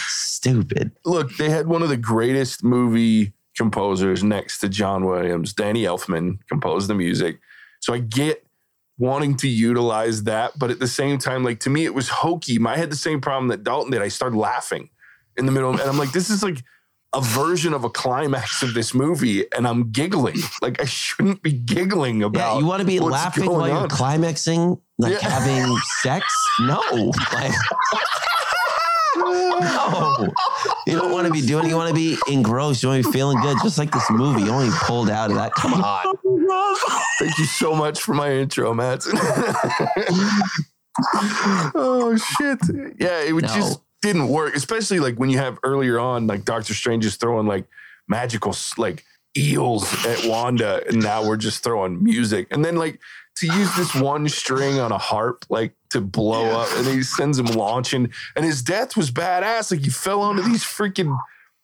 [0.08, 5.54] stupid Look, they had one of the greatest movie composers next to John Williams.
[5.54, 7.40] Danny Elfman composed the music.
[7.80, 8.46] So I get
[8.98, 12.58] wanting to utilize that, but at the same time, like to me, it was hokey.
[12.66, 14.02] I had the same problem that Dalton did.
[14.02, 14.90] I started laughing
[15.38, 16.64] in the middle, and I'm like, this is like
[17.14, 20.38] a version of a climax of this movie, and I'm giggling.
[20.62, 22.54] Like I shouldn't be giggling about.
[22.56, 25.30] yeah you want to be laughing while you're climaxing like Yeah.
[25.30, 26.26] having sex
[26.62, 26.82] no
[27.34, 27.54] like
[29.16, 30.28] no
[30.88, 32.82] you don't want to be doing you want to be engrossed.
[32.82, 34.44] You want to be feeling good just like this movie.
[34.44, 35.54] You only pulled out of that.
[35.54, 36.16] Come on.
[37.20, 39.04] Thank you so much for my intro, Matt.
[41.76, 42.60] oh shit!
[43.00, 43.40] Yeah, it No.
[43.42, 47.48] just didn't work, especially like when you have earlier on, like Doctor Strange is throwing
[47.48, 47.66] like
[48.08, 49.04] magical like
[49.38, 53.00] eels at Wanda, and now we're just throwing music, and then like
[53.40, 57.38] to use this one string on a harp like to blow up, and he sends
[57.40, 59.72] him launching, and his death was badass.
[59.72, 61.18] Like he fell onto these freaking.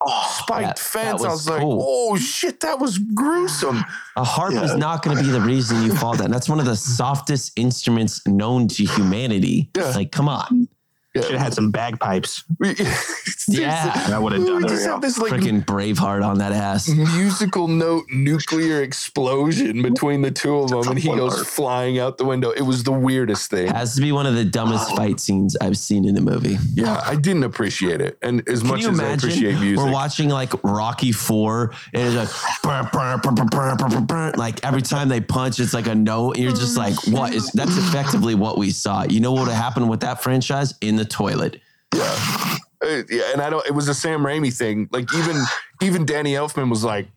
[0.06, 1.22] Oh, spiked that- that fence.
[1.24, 1.78] I was was like, cool.
[1.82, 3.82] "Oh shit, that was gruesome."
[4.16, 4.64] A harp Yeah.
[4.64, 6.30] is not going to be the reason you fall down.
[6.30, 9.70] That's one of the softest instruments known to humanity.
[9.74, 9.90] Yeah.
[9.90, 10.68] Like, come on.
[11.16, 12.44] Should have had some bagpipes.
[13.46, 13.92] Yeah.
[14.08, 14.74] That would have we done would it.
[14.74, 16.88] just have this like Freaking Braveheart on that ass.
[16.88, 21.46] musical note nuclear explosion between the two of them, and he goes part.
[21.46, 22.50] flying out the window.
[22.52, 23.68] It was the weirdest thing.
[23.68, 26.56] Has to be one of the dumbest fight scenes I've seen in a movie.
[26.74, 29.92] Yeah, I didn't appreciate it, and as Can much you as I appreciate music, We're
[29.92, 34.32] watching like Rocky Four, and it's like brr, brr, brr.
[34.36, 36.36] like every time they punch, it's like a note.
[36.36, 37.50] And you're just like, what is?
[37.52, 39.04] That's effectively what we saw.
[39.04, 41.60] You know what would have happened with that franchise in the toilet?
[41.92, 43.64] Uh, yeah, and I don't.
[43.66, 44.88] It was a Sam Raimi thing.
[44.92, 45.36] Like even
[45.82, 47.08] even Danny Elfman was like,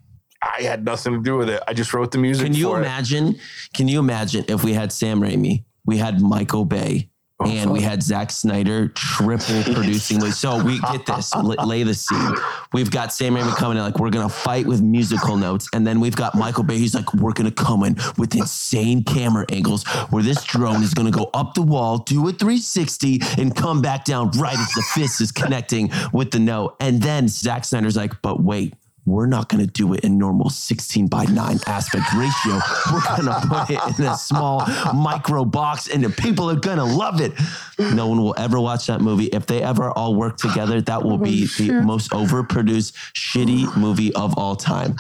[0.42, 1.62] I had nothing to do with it.
[1.68, 2.46] I just wrote the music.
[2.46, 3.40] Can you for it." imagine?
[3.74, 7.10] Can you imagine if we had Sam Raimi, we had Michael Bay,
[7.40, 10.20] Oh, and we had Zack Snyder triple producing.
[10.32, 12.34] So we get this, lay the scene.
[12.74, 16.00] We've got Sam Raimi coming in like we're gonna fight with musical notes, and then
[16.00, 16.80] we've got Michael Bay.
[16.80, 21.12] He's like we're gonna come in with insane camera angles where this drone is gonna
[21.12, 25.22] go up the wall, do a 360, and come back down right as the fist
[25.22, 26.76] is connecting with the note.
[26.80, 28.74] And then Zack Snyder's like, but wait
[29.08, 32.60] we're not going to do it in normal 16 by 9 aspect ratio.
[32.92, 36.78] We're going to put it in a small micro box and the people are going
[36.78, 37.32] to love it.
[37.80, 39.28] No one will ever watch that movie.
[39.28, 44.14] If they ever all work together, that will be oh, the most overproduced, shitty movie
[44.14, 44.98] of all time.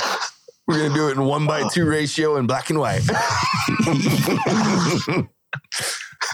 [0.68, 3.02] We're gonna do it in one by two ratio in black and white.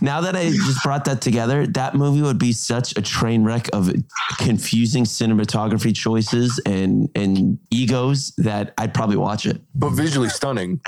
[0.01, 3.69] Now that I just brought that together, that movie would be such a train wreck
[3.73, 3.91] of
[4.39, 9.61] confusing cinematography choices and and egos that I'd probably watch it.
[9.75, 10.81] but visually stunning.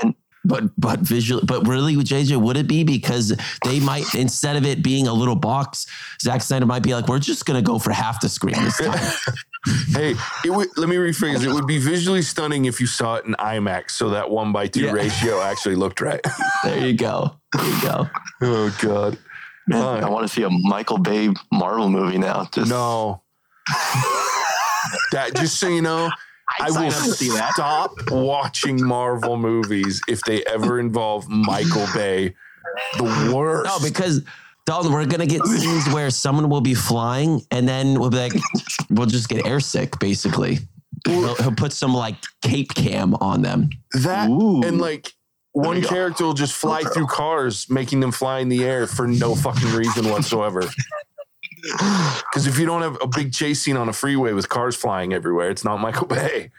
[0.44, 4.64] But but visual, but really, with JJ, would it be because they might instead of
[4.64, 5.86] it being a little box,
[6.20, 9.12] Zack Snyder might be like, we're just gonna go for half the screen this time.
[9.90, 10.14] Hey,
[10.44, 11.42] it would, let me rephrase.
[11.44, 14.66] It would be visually stunning if you saw it in IMAX, so that one by
[14.68, 14.92] two Yeah.
[14.92, 16.20] ratio actually looked right.
[16.64, 17.36] there you go.
[17.52, 18.08] There you go.
[18.42, 19.18] oh God,
[19.66, 20.04] Man, Fine.
[20.04, 22.44] I want to see a Michael Bay Marvel movie now.
[22.52, 23.22] Just no.
[25.12, 26.06] that just so you know,
[26.60, 27.52] I I'd sign will see that.
[27.54, 32.34] stop watching Marvel movies if they ever involve Michael Bay.
[32.98, 33.66] The worst.
[33.66, 34.22] No, because
[34.66, 38.32] Dalton, we're gonna get scenes where someone will be flying, and then we'll be like,
[38.90, 39.98] we'll just get airsick.
[40.00, 40.58] Basically,
[41.06, 43.70] he'll, he'll put some like cape cam on them.
[44.02, 44.62] that Ooh.
[44.62, 45.12] and like
[45.52, 49.34] one character will just fly through cars, making them fly in the air for no
[49.34, 50.62] fucking reason whatsoever.
[51.62, 55.12] Because if you don't have a big chase scene on a freeway with cars flying
[55.12, 56.52] everywhere, it's not Michael Bay.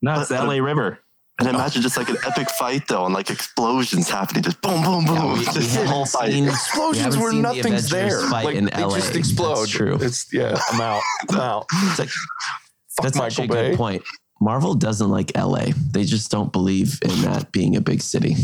[0.00, 1.00] No, it's the LA River.
[1.38, 1.50] And oh.
[1.50, 5.16] imagine just like an epic fight though, and like explosions happening, just boom, boom, boom.
[5.16, 6.32] Yeah, we- we just the haven't whole fight.
[6.32, 8.20] seen- Explosions haven't where seen the nothing's Avengers there.
[8.30, 8.94] fight like in they LA.
[8.96, 9.68] just That's explode.
[9.68, 9.98] true.
[10.00, 11.02] It's yeah, I'm out.
[11.30, 11.66] I'm out.
[11.72, 14.02] It's like, Fuck that's Michael actually a good point.
[14.40, 15.66] Marvel doesn't like LA.
[15.90, 18.36] They just don't believe in that being a big city.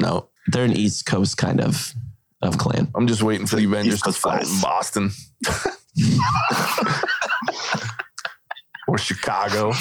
[0.00, 1.92] No, They're an East Coast kind of
[2.40, 2.90] of clan.
[2.94, 4.60] I'm just waiting for the Avengers to Coast fight in.
[4.62, 5.10] Boston.
[8.88, 9.72] or Chicago.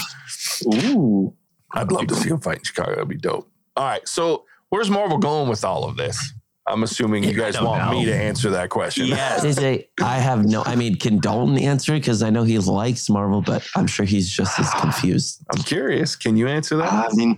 [0.75, 1.33] Ooh.
[1.73, 2.91] I'd love to see him fight in Chicago.
[2.91, 3.49] That'd be dope.
[3.75, 4.07] All right.
[4.07, 6.33] So where's Marvel going with all of this?
[6.65, 7.99] I'm assuming you guys want know.
[7.99, 9.07] me to answer that question.
[9.07, 10.63] JJ, I have no.
[10.65, 11.99] I mean, can Dalton answer it?
[11.99, 15.43] because I know he likes Marvel, but I'm sure he's just as confused.
[15.53, 16.15] I'm curious.
[16.15, 16.91] Can you answer that?
[16.91, 17.37] I mean,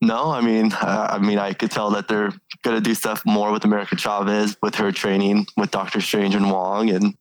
[0.00, 3.52] no, I mean, uh, I mean, I could tell that they're gonna do stuff more
[3.52, 7.14] with America Chavez with her training with Doctor Strange and Wong, and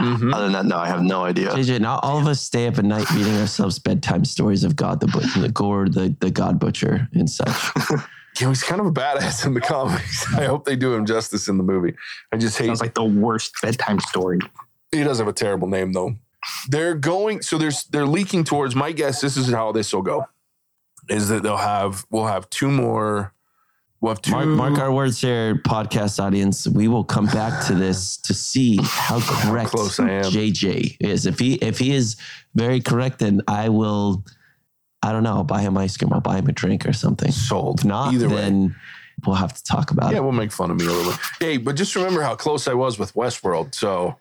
[0.00, 0.34] Mhm.
[0.34, 1.50] other than that, no, I have no idea.
[1.50, 5.00] JJ, not all of us stay up at night reading ourselves bedtime stories of God
[5.00, 7.48] the Butcher, the Gorr, the the God Butcher, and such.
[8.40, 10.26] You know, he's kind of a badass in the comics.
[10.34, 11.94] I hope they do him justice in the movie.
[12.32, 12.68] I just hate it.
[12.68, 14.38] Sounds like the worst bedtime story.
[14.90, 16.14] he does have a terrible name though.
[16.68, 20.24] They're going so there's they're leaking towards my guess this is how this will go.
[21.10, 23.34] Is that they'll have we'll have two more
[24.02, 26.68] we'll have two Mark, mark our words here, podcast audience.
[26.68, 30.24] We will come back to this to see how correct close I am.
[30.24, 31.24] JJ is.
[31.24, 32.16] If he if he is
[32.54, 34.22] very correct, then I will.
[35.02, 35.34] I don't know.
[35.36, 36.12] I'll buy him ice cream.
[36.12, 37.30] I'll buy him a drink or something.
[37.32, 37.80] sold.
[37.80, 38.36] If not, Either way.
[38.36, 38.76] then
[39.26, 40.22] we'll have to talk about Yeah, it.
[40.22, 41.20] we'll make fun of me a little bit.
[41.40, 43.74] Hey, but just remember how close I was with Westworld.
[43.74, 44.14] So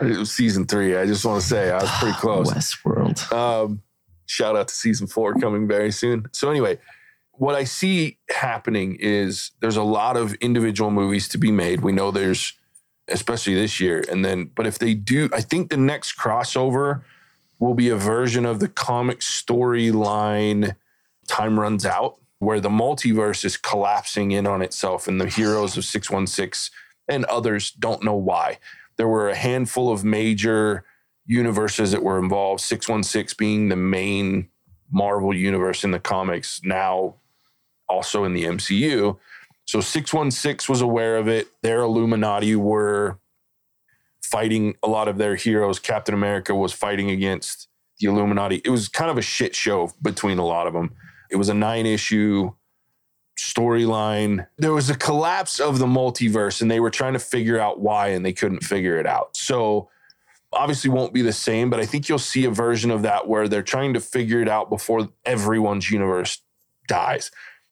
[0.00, 0.94] it was season three.
[0.96, 2.52] I just want to say I was pretty close.
[2.52, 3.32] Westworld.
[3.32, 3.80] Um,
[4.26, 6.26] shout out to season four coming very soon.
[6.32, 6.78] So anyway,
[7.38, 11.80] what I see happening is there's a lot of individual movies to be made.
[11.80, 12.54] We know there's,
[13.08, 17.02] especially this year, and then but if they do, I think the next crossover
[17.58, 20.76] will be a version of the comic storyline.
[21.28, 25.84] Time runs out where the multiverse is collapsing in on itself, and the heroes of
[25.84, 26.70] six one six
[27.08, 28.58] and others don't know why.
[28.96, 30.84] There were a handful of major
[31.26, 34.48] universes that were involved, 616 being the main
[34.90, 37.16] Marvel universe in the comics, now
[37.88, 39.18] also in the MCU.
[39.64, 41.48] So 616 was aware of it.
[41.62, 43.18] Their Illuminati were
[44.22, 45.78] fighting a lot of their heroes.
[45.78, 47.68] Captain America was fighting against
[47.98, 48.60] the Illuminati.
[48.64, 50.94] It was kind of a shit show between a lot of them.
[51.30, 52.52] It was a nine issue
[53.38, 54.46] storyline.
[54.58, 58.08] There was a collapse of the multiverse and they were trying to figure out why
[58.08, 59.36] and they couldn't figure it out.
[59.36, 59.90] So
[60.52, 63.48] obviously won't be the same, but I think you'll see a version of that where
[63.48, 66.40] they're trying to figure it out before everyone's universe
[66.88, 67.30] dies.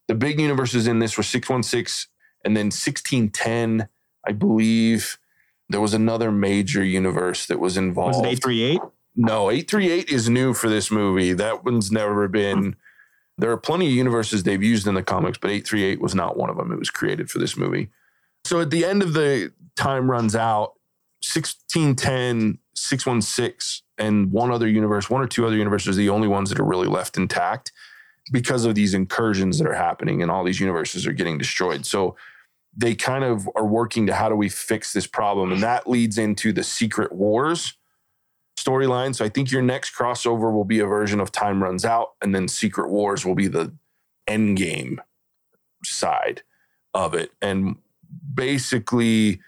[0.09, 2.11] The big universes in this were 616
[2.45, 3.89] and then 1610,
[4.27, 5.19] I believe.
[5.71, 8.19] There was another major universe that was involved.
[8.19, 8.81] Was it 838?
[9.17, 11.33] No, 838 is new for this movie.
[11.33, 12.77] That one's never been.
[13.39, 16.51] There are plenty of universes they've used in the comics, but 838 was not one
[16.51, 16.71] of them.
[16.73, 17.91] It was created for this movie.
[18.45, 20.75] So at the end of the time runs out,
[21.23, 26.51] 1610, 616, and one other universe, one or two other universes are the only ones
[26.51, 27.73] that are really left intact
[28.33, 31.85] because of these incursions that are happening and all these universes are getting destroyed.
[31.85, 32.17] So
[32.77, 35.53] they kind of are working to how do we fix this problem?
[35.53, 37.77] And that leads into the Secret Wars
[38.59, 39.15] storyline.
[39.15, 42.35] So I think your next crossover will be a version of Time Runs Out, and
[42.35, 43.73] then Secret Wars will be the
[44.27, 45.01] end game
[45.85, 46.43] side
[46.95, 47.33] of it.
[47.43, 47.77] And
[48.33, 49.41] basically,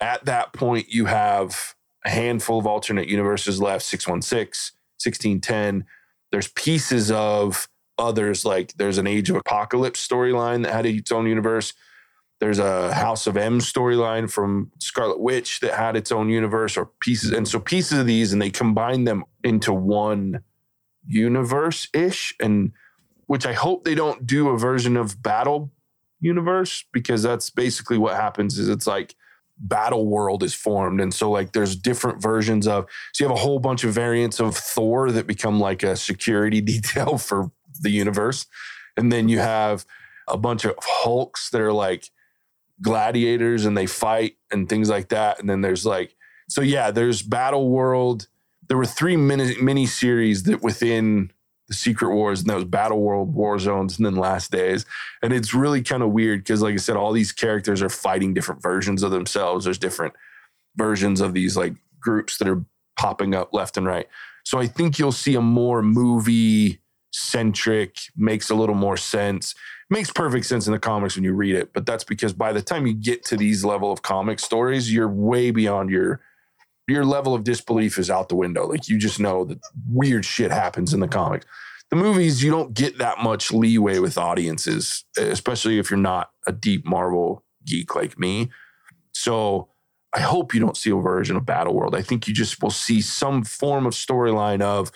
[0.00, 1.74] at that point, you have
[2.04, 5.86] a handful of alternate universes left 616, 1610.
[6.30, 7.68] There's pieces of
[7.98, 11.72] others, like there's an Age of Apocalypse storyline that had its own universe.
[12.38, 16.90] There's a House of M storyline from Scarlet Witch that had its own universe or
[17.00, 17.32] pieces.
[17.32, 20.42] And so pieces of these, and they combine them into one
[21.06, 22.34] universe ish.
[22.38, 22.72] And
[23.26, 25.72] which I hope they don't do a version of Battle
[26.20, 29.14] Universe because that's basically what happens is it's like
[29.58, 33.40] battle world is formed and so like there's different versions of so you have a
[33.40, 37.50] whole bunch of variants of thor that become like a security detail for
[37.80, 38.46] the universe.
[38.96, 39.84] And then you have
[40.28, 42.10] a bunch of hulks that are like
[42.82, 45.38] gladiators and they fight and things like that.
[45.40, 46.14] And then there's like
[46.48, 48.28] so yeah there's battle world.
[48.68, 51.32] There were three mini mini series that within
[51.68, 54.84] the secret wars and that was battle world war zones and then last days.
[55.22, 58.34] And it's really kind of weird because like i said all these characters are fighting
[58.34, 59.64] different versions of themselves.
[59.64, 60.14] There's different
[60.76, 62.64] versions of these like groups that are
[62.98, 64.08] popping up left and right.
[64.44, 66.80] So i think you'll see a more movie
[67.16, 69.54] centric makes a little more sense
[69.88, 72.60] makes perfect sense in the comics when you read it but that's because by the
[72.60, 76.20] time you get to these level of comic stories you're way beyond your
[76.88, 78.66] your level of disbelief is out the window.
[78.66, 79.58] Like you just know that
[79.90, 81.46] weird shit happens in the comics.
[81.90, 86.52] The movies you don't get that much leeway with audiences especially if you're not a
[86.52, 88.50] deep marvel geek like me.
[89.12, 89.68] So
[90.12, 91.94] i hope you don't see a version of battle world.
[91.94, 94.92] I think you just will see some form of storyline of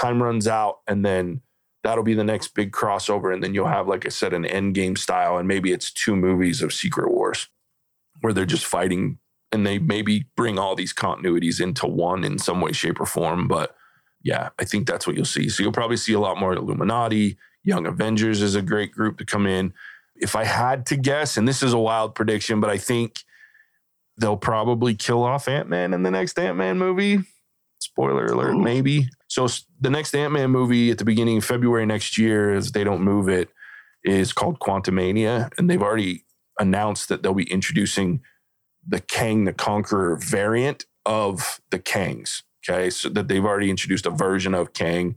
[0.00, 1.42] time runs out and then
[1.82, 4.74] that'll be the next big crossover and then you'll have like i said an end
[4.74, 7.48] game style and maybe it's two movies of secret wars
[8.20, 9.18] where they're just fighting
[9.52, 13.48] and they maybe bring all these continuities into one in some way shape or form
[13.48, 13.76] but
[14.22, 15.48] yeah i think that's what you'll see.
[15.48, 17.36] So you'll probably see a lot more illuminati.
[17.62, 19.72] Young avengers is a great group to come in.
[20.16, 23.24] If i had to guess and this is a wild prediction but i think
[24.18, 27.20] they'll probably kill off ant-man in the next ant-man movie.
[27.78, 28.60] Spoiler alert Ooh.
[28.60, 29.46] maybe so
[29.80, 33.28] the next ant-man movie at the beginning of february next year if they don't move
[33.28, 33.48] it
[34.04, 36.24] is called quantumania and they've already
[36.58, 38.20] announced that they'll be introducing
[38.86, 42.90] the kang the conqueror variant of the kangs okay?
[42.90, 45.16] So that they've already introduced a version of kang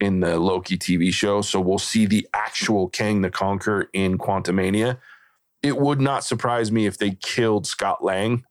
[0.00, 1.40] in the loki tv show.
[1.40, 4.98] So we'll see the actual kang the conqueror in quantumania.
[5.62, 8.44] It would not surprise me if they killed scott lang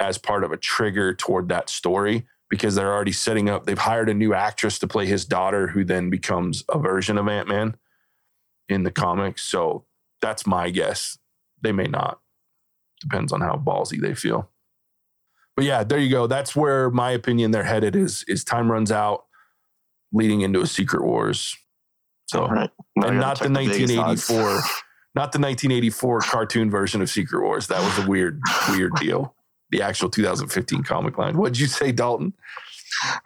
[0.00, 3.64] as part of a trigger toward that story because they're already setting up.
[3.64, 7.26] They've hired a new actress to play his daughter, who then becomes a version of
[7.26, 7.76] Ant Man
[8.68, 9.42] in the comics.
[9.42, 9.86] So
[10.20, 11.16] that's my guess.
[11.62, 12.20] They may not.
[13.00, 14.50] Depends on how ballsy they feel.
[15.56, 16.26] But yeah, there you go.
[16.26, 19.24] That's where my opinion they're headed is is time runs out,
[20.12, 21.56] leading into a Secret Wars.
[22.26, 22.70] So right.
[22.96, 24.40] And not the check Vegas 1984,
[25.14, 27.68] not the 1984 cartoon version of Secret Wars.
[27.68, 29.34] That was a weird, weird deal.
[29.72, 31.36] The actual 2015 comic line.
[31.36, 32.32] What'd you say, Dalton?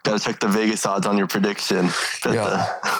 [0.03, 1.89] Gotta check the Vegas odds on your prediction.
[2.23, 2.65] That, Yeah.
[2.83, 2.99] uh,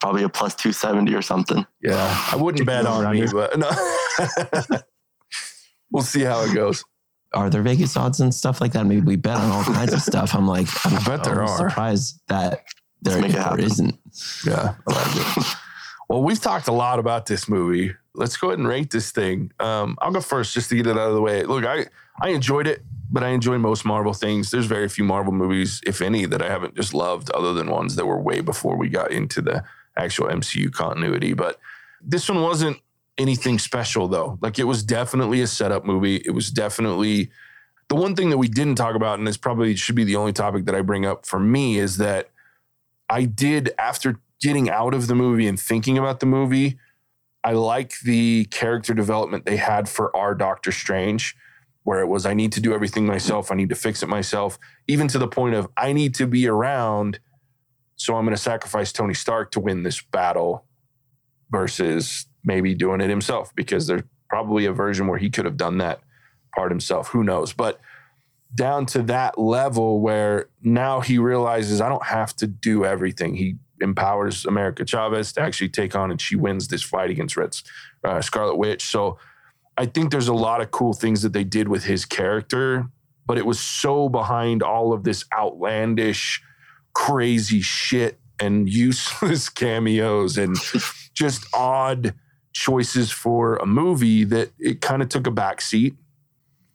[0.00, 1.66] probably a plus 270 or something.
[1.82, 3.70] Yeah, I wouldn't bet on me, but no.
[5.90, 6.84] we'll see how it goes.
[7.34, 8.84] Are there Vegas odds and stuff like that?
[8.84, 10.34] Maybe we bet on all kinds of stuff.
[10.34, 11.56] I'm like, I'm, I bet there I'm are.
[11.70, 12.62] surprised that
[13.00, 13.60] there, make it there happen.
[13.64, 13.98] isn't.
[14.46, 15.56] Yeah, I like it.
[16.10, 17.94] Well, we've talked a lot about this movie.
[18.14, 19.50] Let's go ahead and rate this thing.
[19.58, 21.44] Um, I'll go first just to get it out of the way.
[21.44, 21.86] Look, I
[22.20, 24.50] I enjoyed it, but I enjoy most Marvel things.
[24.50, 27.96] There's very few Marvel movies, if any, that I haven't just loved, other than ones
[27.96, 29.64] that were way before we got into the
[29.96, 31.32] actual MCU continuity.
[31.32, 31.58] But
[32.00, 32.78] this one wasn't
[33.18, 34.38] anything special though.
[34.40, 36.16] Like it was definitely a setup movie.
[36.24, 37.30] It was definitely
[37.92, 40.32] The one thing that we didn't talk about, and this probably should be the only
[40.32, 42.30] topic that I bring up for me, is that
[43.10, 46.78] I did, after getting out of the movie and thinking about the movie,
[47.44, 51.36] I like the character development they had for our Doctor Strange,
[51.84, 54.58] where it was, I need to do everything myself, I need to fix it myself,
[54.86, 57.18] even to the point of, I need to be around.
[57.96, 60.64] So I'm going to sacrifice Tony Stark to win this battle
[61.50, 65.78] versus maybe doing it himself because there's probably a version where he could have done
[65.78, 66.00] that
[66.54, 67.08] part himself.
[67.08, 67.52] Who knows?
[67.52, 67.80] But
[68.54, 73.34] down to that level where now he realizes I don't have to do everything.
[73.34, 77.64] He empowers America Chavez to actually take on, and she wins this fight against Red's
[78.04, 78.84] uh, Scarlet Witch.
[78.84, 79.18] So
[79.76, 82.86] I think there's a lot of cool things that they did with his character,
[83.26, 86.42] but it was so behind all of this outlandish,
[86.94, 90.56] crazy shit and useless cameos and
[91.14, 92.14] just odd
[92.52, 95.94] choices for a movie that it kind of took a back seat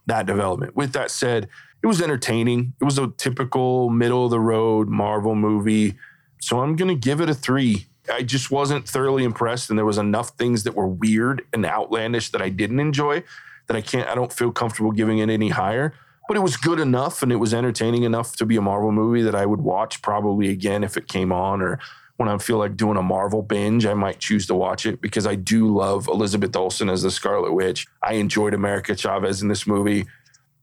[0.07, 0.75] that development.
[0.75, 1.47] With that said,
[1.83, 2.73] it was entertaining.
[2.81, 5.95] It was a typical middle of the road Marvel movie.
[6.41, 7.85] So I'm going to give it a three.
[8.11, 12.31] I just wasn't thoroughly impressed, and there was enough things that were weird and outlandish
[12.31, 13.23] that I didn't enjoy
[13.67, 14.09] that I can't.
[14.09, 15.93] I don't feel comfortable giving it any higher.
[16.27, 19.21] But it was good enough, and it was entertaining enough to be a Marvel movie
[19.21, 21.79] that I would watch probably again if it came on, or
[22.17, 25.25] when I feel like doing a Marvel binge, I might choose to watch it because
[25.25, 27.87] I do love Elizabeth Olsen as the Scarlet Witch.
[28.03, 30.05] I enjoyed America Chavez in this movie.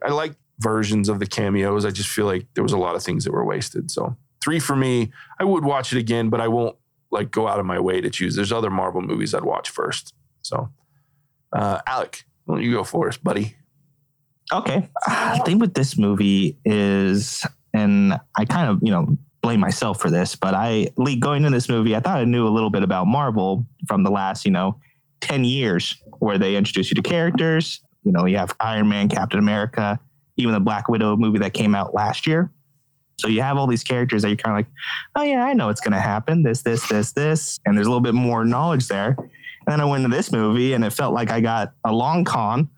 [0.05, 1.85] I like versions of the cameos.
[1.85, 3.91] I just feel like there was a lot of things that were wasted.
[3.91, 5.13] So three for me.
[5.39, 6.77] I would watch it again, but I won't
[7.15, 8.37] like go out of my way to choose.
[8.37, 10.13] There's other Marvel movies I'd watch first.
[10.43, 10.69] So,
[11.53, 13.57] uh, Alec, why don't you go for us, buddy?
[14.53, 14.89] Okay.
[15.07, 20.11] The thing with this movie is, and I kind of, you know, blame myself for
[20.11, 20.89] this, but I,
[21.21, 24.11] going into this movie, I thought I knew a little bit about Marvel from the
[24.11, 24.79] last, you know,
[25.21, 27.81] 10 years where they introduce you to characters.
[28.05, 29.99] You know, you have Iron Man, Captain America,
[30.37, 32.51] even the Black Widow movie that came out last year.
[33.17, 34.75] So you have all these characters that you're kind of like,
[35.17, 36.43] oh yeah, I know it's going to happen.
[36.43, 39.17] This, this, this, this, and there's a little bit more knowledge there.
[39.19, 42.25] And then I went to this movie, and it felt like I got a long
[42.25, 42.69] con.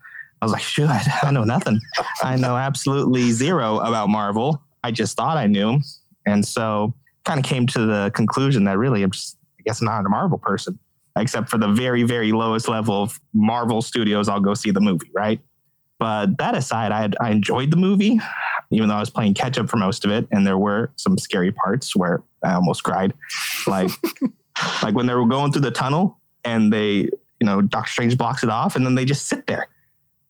[0.41, 0.87] I was like, shit,
[1.23, 1.79] I know nothing.
[2.21, 4.61] I know absolutely zero about Marvel.
[4.83, 5.79] I just thought I knew,
[6.25, 6.93] and so
[7.25, 10.37] kind of came to the conclusion that really, I'm just, I guess, not a Marvel
[10.37, 10.79] person,
[11.17, 14.29] except for the very, very lowest level of Marvel Studios.
[14.29, 15.41] I'll go see the movie, right?
[15.99, 18.19] But that aside, I, had, I enjoyed the movie,
[18.71, 21.17] even though I was playing catch up for most of it, and there were some
[21.17, 23.13] scary parts where I almost cried,
[23.65, 23.89] like
[24.83, 28.43] like when they were going through the tunnel and they, you know, Doctor Strange blocks
[28.43, 29.67] it off, and then they just sit there.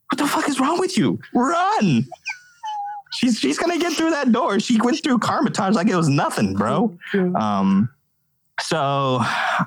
[0.09, 1.20] What the fuck is wrong with you?
[1.34, 2.05] Run!
[3.13, 4.59] She's she's gonna get through that door.
[4.59, 6.97] She went through Kamar-Taj like it was nothing, bro.
[7.36, 7.89] Um,
[8.60, 9.20] so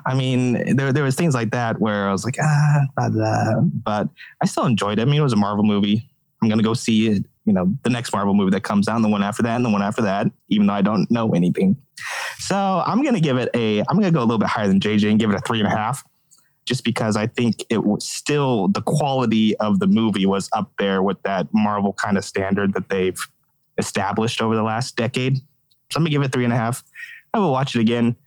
[0.05, 3.61] I mean, there there was things like that where I was like, ah, blah, blah.
[3.61, 4.09] but
[4.41, 5.03] I still enjoyed it.
[5.03, 6.09] I mean, it was a Marvel movie.
[6.41, 7.25] I'm gonna go see it.
[7.45, 9.65] You know, the next Marvel movie that comes out, and the one after that, and
[9.65, 10.27] the one after that.
[10.49, 11.77] Even though I don't know anything,
[12.37, 13.79] so I'm gonna give it a.
[13.79, 15.67] I'm gonna go a little bit higher than JJ and give it a three and
[15.67, 16.03] a half,
[16.65, 21.01] just because I think it was still the quality of the movie was up there
[21.01, 23.19] with that Marvel kind of standard that they've
[23.77, 25.37] established over the last decade.
[25.37, 26.83] So I'm gonna give it three and a half.
[27.33, 28.17] I will watch it again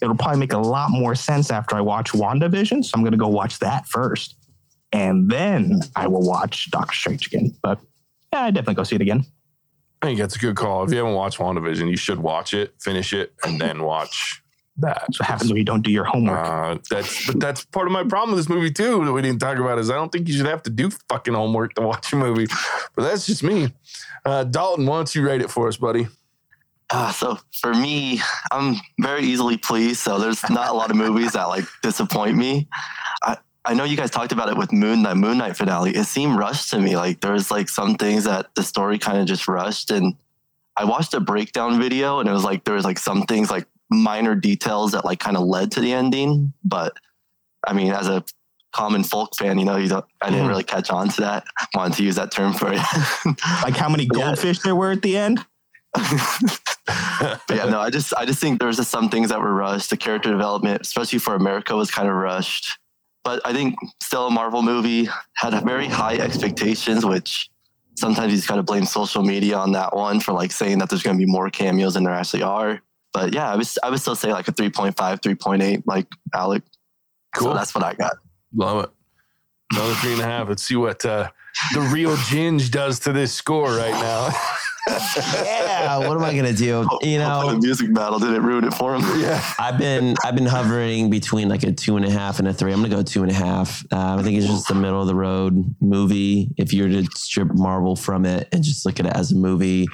[0.00, 2.84] it'll probably make a lot more sense after I watch WandaVision.
[2.84, 4.36] So I'm going to go watch that first.
[4.92, 7.54] And then I will watch Doctor Strange again.
[7.62, 7.78] But
[8.32, 9.24] yeah, I definitely go see it again.
[10.00, 10.84] I think that's a good call.
[10.84, 14.42] If you haven't watched WandaVision, you should watch it, finish it, and then watch
[14.78, 15.00] that.
[15.00, 16.46] That's what happens when you don't do your homework.
[16.46, 19.40] Uh, that's but that's part of my problem with this movie too that we didn't
[19.40, 22.12] talk about is I don't think you should have to do fucking homework to watch
[22.12, 22.46] a movie.
[22.94, 23.72] But that's just me.
[24.24, 26.06] Uh, Dalton, why don't you rate it for us, buddy?
[26.90, 28.20] Uh, so for me,
[28.50, 30.00] I'm very easily pleased.
[30.00, 32.68] So there's not a lot of movies that like disappoint me.
[33.22, 35.94] I, I know you guys talked about it with Moon Knight, Moon Knight finale.
[35.94, 36.96] It seemed rushed to me.
[36.96, 39.90] Like there was like some things that the story kind of just rushed.
[39.90, 40.14] And
[40.76, 43.66] I watched a breakdown video and it was like there was like some things like
[43.90, 46.54] minor details that like kind of led to the ending.
[46.64, 46.94] But
[47.66, 48.24] I mean, as a
[48.72, 51.44] common folk fan, you know, you don't, I didn't really catch on to that.
[51.58, 52.80] I wanted to use that term for it.
[53.62, 54.62] like how many goldfish yeah.
[54.64, 55.44] there were at the end?
[57.50, 59.90] yeah, no, I just I just think there's just some things that were rushed.
[59.90, 62.78] The character development, especially for America, was kind of rushed.
[63.24, 67.50] But I think still a Marvel movie had very high expectations, which
[67.96, 71.02] sometimes you just gotta blame social media on that one for like saying that there's
[71.02, 72.80] gonna be more cameos than there actually are.
[73.12, 76.62] But yeah, I was I would still say like a 3.5, 3.8, like Alec.
[77.34, 77.48] Cool.
[77.48, 78.16] So that's what I got.
[78.54, 78.90] Love it.
[79.72, 80.48] Another three and a half.
[80.48, 81.28] Let's see what uh,
[81.74, 84.30] the real Ginge does to this score right now.
[84.88, 86.86] yeah, what am I gonna do?
[87.02, 89.02] You know, the music battle didn't ruin it for him.
[89.20, 89.42] Yeah.
[89.58, 92.72] I've been I've been hovering between like a two and a half and a three.
[92.72, 93.84] I'm gonna go two and a half.
[93.92, 96.50] Um, I think it's just the middle of the road movie.
[96.56, 99.36] If you were to strip Marvel from it and just look at it as a
[99.36, 99.86] movie,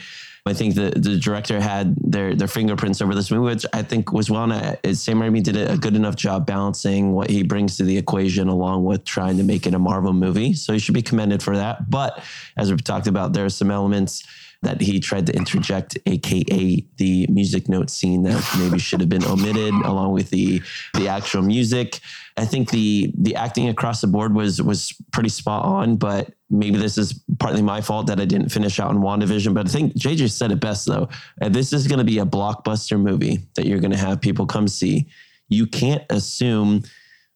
[0.47, 4.12] I think the the director had their their fingerprints over this movie, which I think
[4.12, 4.47] was well.
[4.47, 4.76] done.
[4.95, 8.84] Sam Raimi did a good enough job balancing what he brings to the equation along
[8.84, 10.53] with trying to make it a Marvel movie.
[10.53, 11.88] So he should be commended for that.
[11.88, 12.22] But
[12.59, 14.22] as we've talked about, there are some elements
[14.65, 19.25] that he tried to interject, aka the music note scene that maybe should have been
[19.25, 20.61] omitted, along with the
[20.95, 22.01] the actual music.
[22.37, 26.77] I think the the acting across the board was was pretty spot on, but maybe
[26.79, 29.55] this is partly my fault that I didn't finish out in WandaVision.
[29.55, 31.09] But I think JJ said it best though.
[31.41, 34.47] Uh, This is going to be a blockbuster movie that you're going to have people
[34.47, 35.07] come see.
[35.49, 36.83] You can't assume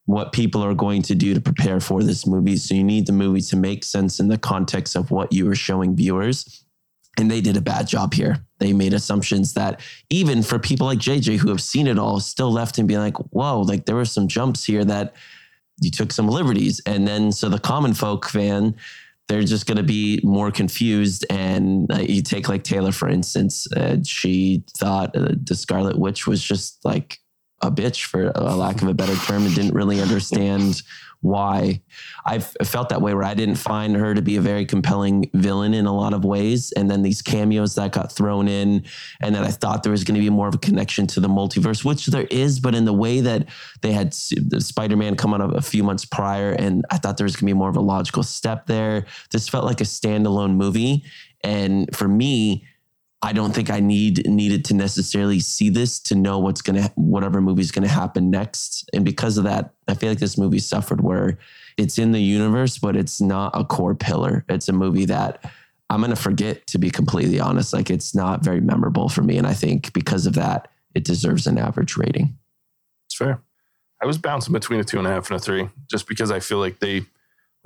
[0.09, 2.57] what people are going to do to prepare for this movie.
[2.57, 5.55] So you need the movie to make sense in the context of what you are
[5.55, 6.65] showing viewers.
[7.19, 8.39] And they did a bad job here.
[8.59, 12.51] They made assumptions that even for people like JJ who have seen it all, still
[12.51, 15.15] left and be like, whoa, like there were some jumps here that
[15.81, 16.81] you took some liberties.
[16.87, 18.77] And then so the common folk fan,
[19.27, 21.27] they're just going to be more confused.
[21.29, 26.27] And uh, you take like Taylor, for instance, uh, she thought uh, the Scarlet Witch
[26.27, 27.19] was just like
[27.61, 30.83] a bitch, for a lack of a better term, and didn't really understand
[31.21, 31.83] why.
[32.25, 35.75] I've felt that way where I didn't find her to be a very compelling villain
[35.75, 36.71] in a lot of ways.
[36.77, 38.85] And then these cameos that got thrown in,
[39.21, 41.27] and then I thought there was going to be more of a connection to the
[41.27, 43.49] multiverse, which there is, but in the way that
[43.83, 47.35] they had Spider Man come out a few months prior, and I thought there was
[47.35, 49.05] going to be more of a logical step there.
[49.33, 51.03] This felt like a standalone movie.
[51.43, 52.65] And for me,
[53.21, 57.41] I don't think I need needed to necessarily see this to know what's gonna whatever
[57.41, 58.89] movie's gonna happen next.
[58.93, 61.39] And because of that, I feel like this movie suffered where
[61.77, 64.45] it's in the universe, but it's not a core pillar.
[64.49, 65.53] It's a movie that
[65.91, 67.73] I'm gonna forget to be completely honest.
[67.73, 69.37] Like it's not very memorable for me.
[69.37, 72.37] And I think because of that, it deserves an average rating.
[73.07, 73.41] It's fair.
[74.01, 76.41] I was bouncing between a two and a half and a three, just because I
[76.41, 77.03] feel like they,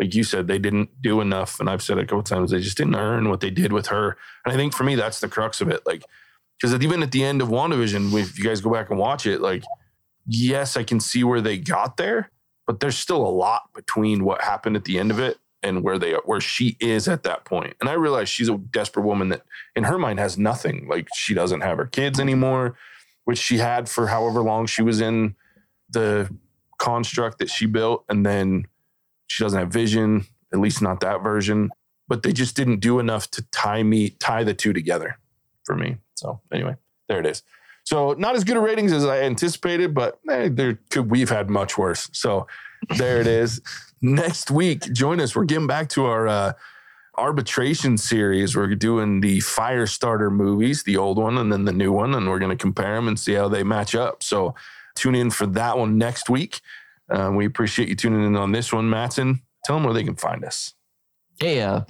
[0.03, 1.61] like you said, they didn't do enough.
[1.61, 3.87] And I've said it a couple times, they just didn't earn what they did with
[3.87, 4.17] her.
[4.45, 5.87] And I think for me, that's the crux of it.
[5.87, 6.05] Like,
[6.61, 9.41] because even at the end of WandaVision, if you guys go back and watch it,
[9.41, 9.63] like,
[10.27, 12.33] yes, I can see where they got there,
[12.67, 16.01] but there's still a lot between what happened at the end of it and where
[16.01, 17.75] they are, where she is at that point.
[17.81, 19.43] And I realize she's a desperate woman that
[19.77, 20.89] in her mind has nothing.
[20.89, 22.77] Like she doesn't have her kids anymore,
[23.25, 25.37] which she had for however long she was in
[25.91, 26.29] the
[26.79, 28.05] construct that she built.
[28.09, 28.67] And then
[29.33, 31.71] she doesn't have vision, at least not that version.
[32.07, 35.19] But they just didn't do enough to tie me, tie the two together
[35.65, 35.97] for me.
[36.17, 36.77] So anyway,
[37.09, 37.43] there it is.
[37.85, 41.49] So not as good a ratings as I anticipated, but eh, there could we've had
[41.49, 42.11] much worse.
[42.13, 42.47] So
[42.99, 43.63] there it is.
[44.03, 45.35] Next week, join us.
[45.35, 46.53] We're getting back to our uh,
[47.17, 48.55] arbitration series.
[48.55, 52.41] We're doing the Firestarter movies, the old one and then the new one, and we're
[52.41, 54.23] going to compare them and see how they match up.
[54.23, 54.55] So
[54.95, 56.61] tune in for that one next week.
[57.13, 59.43] Uh, we appreciate you tuning in on this one, Matson.
[59.65, 60.75] Tell them where they can find us.
[61.39, 61.83] Hey, uh,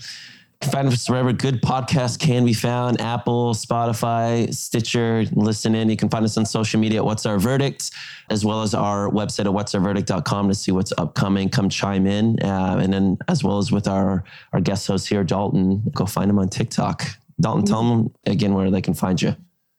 [0.70, 5.24] find us wherever good podcasts can be found Apple, Spotify, Stitcher.
[5.32, 5.88] Listen in.
[5.88, 7.90] You can find us on social media at What's Our Verdict,
[8.30, 11.48] as well as our website at what'sourverdict.com to see what's upcoming.
[11.48, 12.38] Come chime in.
[12.42, 16.30] Uh, and then, as well as with our, our guest host here, Dalton, go find
[16.30, 17.04] him on TikTok.
[17.40, 19.34] Dalton, tell them again where they can find you.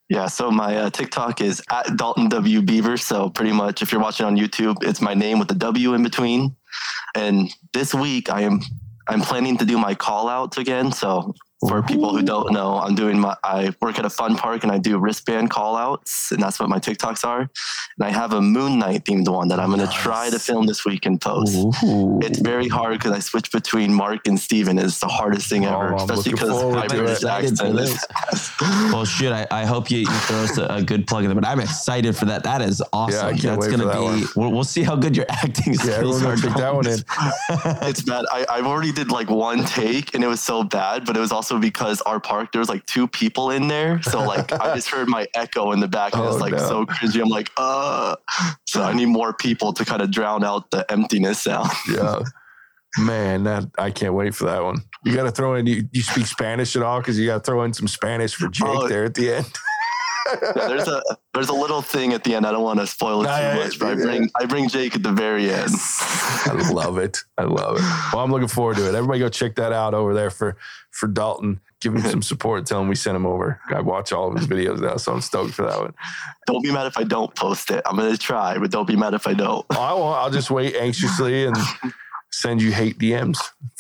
[0.10, 2.98] Yeah, so my uh, TikTok is at Dalton W Beaver.
[2.98, 6.04] So pretty much, if you're watching on YouTube, it's my name with the W in
[6.04, 6.56] between.
[7.16, 8.60] And this week, I am
[9.08, 10.92] I'm planning to do my call outs again.
[10.92, 11.34] So
[11.68, 14.72] for people who don't know, I'm doing my I work at a fun park and
[14.72, 17.42] I do wristband call outs, and that's what my TikToks are.
[17.42, 20.66] And I have a Moon Knight themed one that I'm going to try to film
[20.66, 21.56] this week and post.
[21.84, 22.20] Ooh.
[22.22, 24.78] It's very hard because I switch between Mark and Steven.
[24.80, 26.88] It's the hardest thing oh, ever, Oh, I'm especially because my.
[26.88, 28.06] British accent is.
[28.94, 31.40] Well, shit, I, I hope you, you throw us a, a good plug in there,
[31.40, 32.44] but I'm excited for that.
[32.44, 33.36] That is awesome.
[33.38, 36.36] Yeah, That's gonna that be, we'll, we'll see how good your acting Yeah, skills are.
[36.36, 37.00] check that one in.
[37.88, 38.26] it's bad.
[38.32, 41.32] I, I've already did like one take and it was so bad, but it was
[41.32, 44.02] also because our park, there was like two people in there.
[44.04, 46.58] So like I just heard my echo in the back and Oh, it's like no.
[46.60, 47.22] so cringy.
[47.22, 48.16] I'm like, uh
[48.66, 51.70] so I need more people to kind of drown out the emptiness sound.
[51.90, 52.20] Yeah.
[53.00, 54.78] Man, that I can't wait for that one.
[55.04, 55.66] You got to throw in.
[55.66, 57.00] You, you speak Spanish at all?
[57.00, 58.88] Because you got to throw in some Spanish for Jake Oh.
[58.88, 59.52] there at the end.
[60.26, 61.02] Yeah, there's a
[61.34, 62.46] there's a little thing at the end.
[62.46, 65.04] I don't want to spoil it too much, but I bring I bring Jake at
[65.04, 65.72] the very end.
[66.46, 67.20] I love it.
[67.38, 67.84] I love it.
[68.14, 68.96] Well, I'm looking forward to it.
[68.96, 70.58] Everybody go check that out over there for
[70.92, 71.60] for Dalton.
[71.82, 72.66] Give him some support.
[72.66, 73.60] Tell him we sent him over.
[73.74, 75.94] I watch all of his videos now, so I'm stoked for that one.
[76.48, 77.82] Don't be mad if I don't post it.
[77.86, 79.66] I'm gonna try, but don't be mad if I don't.
[79.72, 80.18] I won't.
[80.18, 81.58] I'll just wait anxiously and
[82.32, 83.38] send you hate DMs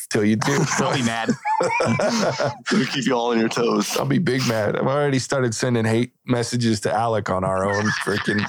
[0.07, 0.57] till you do.
[0.77, 1.29] Don't be mad.
[2.73, 3.95] We keep you all on your toes.
[3.97, 4.75] I'll be big mad.
[4.75, 8.45] I've already started sending hate messages to Alec on our own freaking.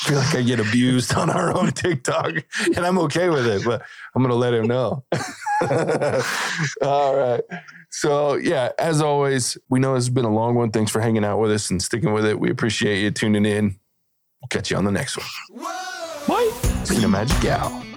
[0.00, 2.32] feel like I get abused on our own TikTok,
[2.74, 3.82] and I'm okay with it, but
[4.14, 5.04] I'm gonna let him know.
[6.82, 7.42] All right.
[7.90, 10.70] So yeah, as always, we know it's been a long one.
[10.70, 12.38] Thanks for hanging out with us and sticking with it.
[12.38, 13.78] We appreciate you tuning in.
[14.40, 15.62] We'll catch you on the next one.
[16.26, 16.50] Bye.
[16.84, 17.89] Cinemagic Gal.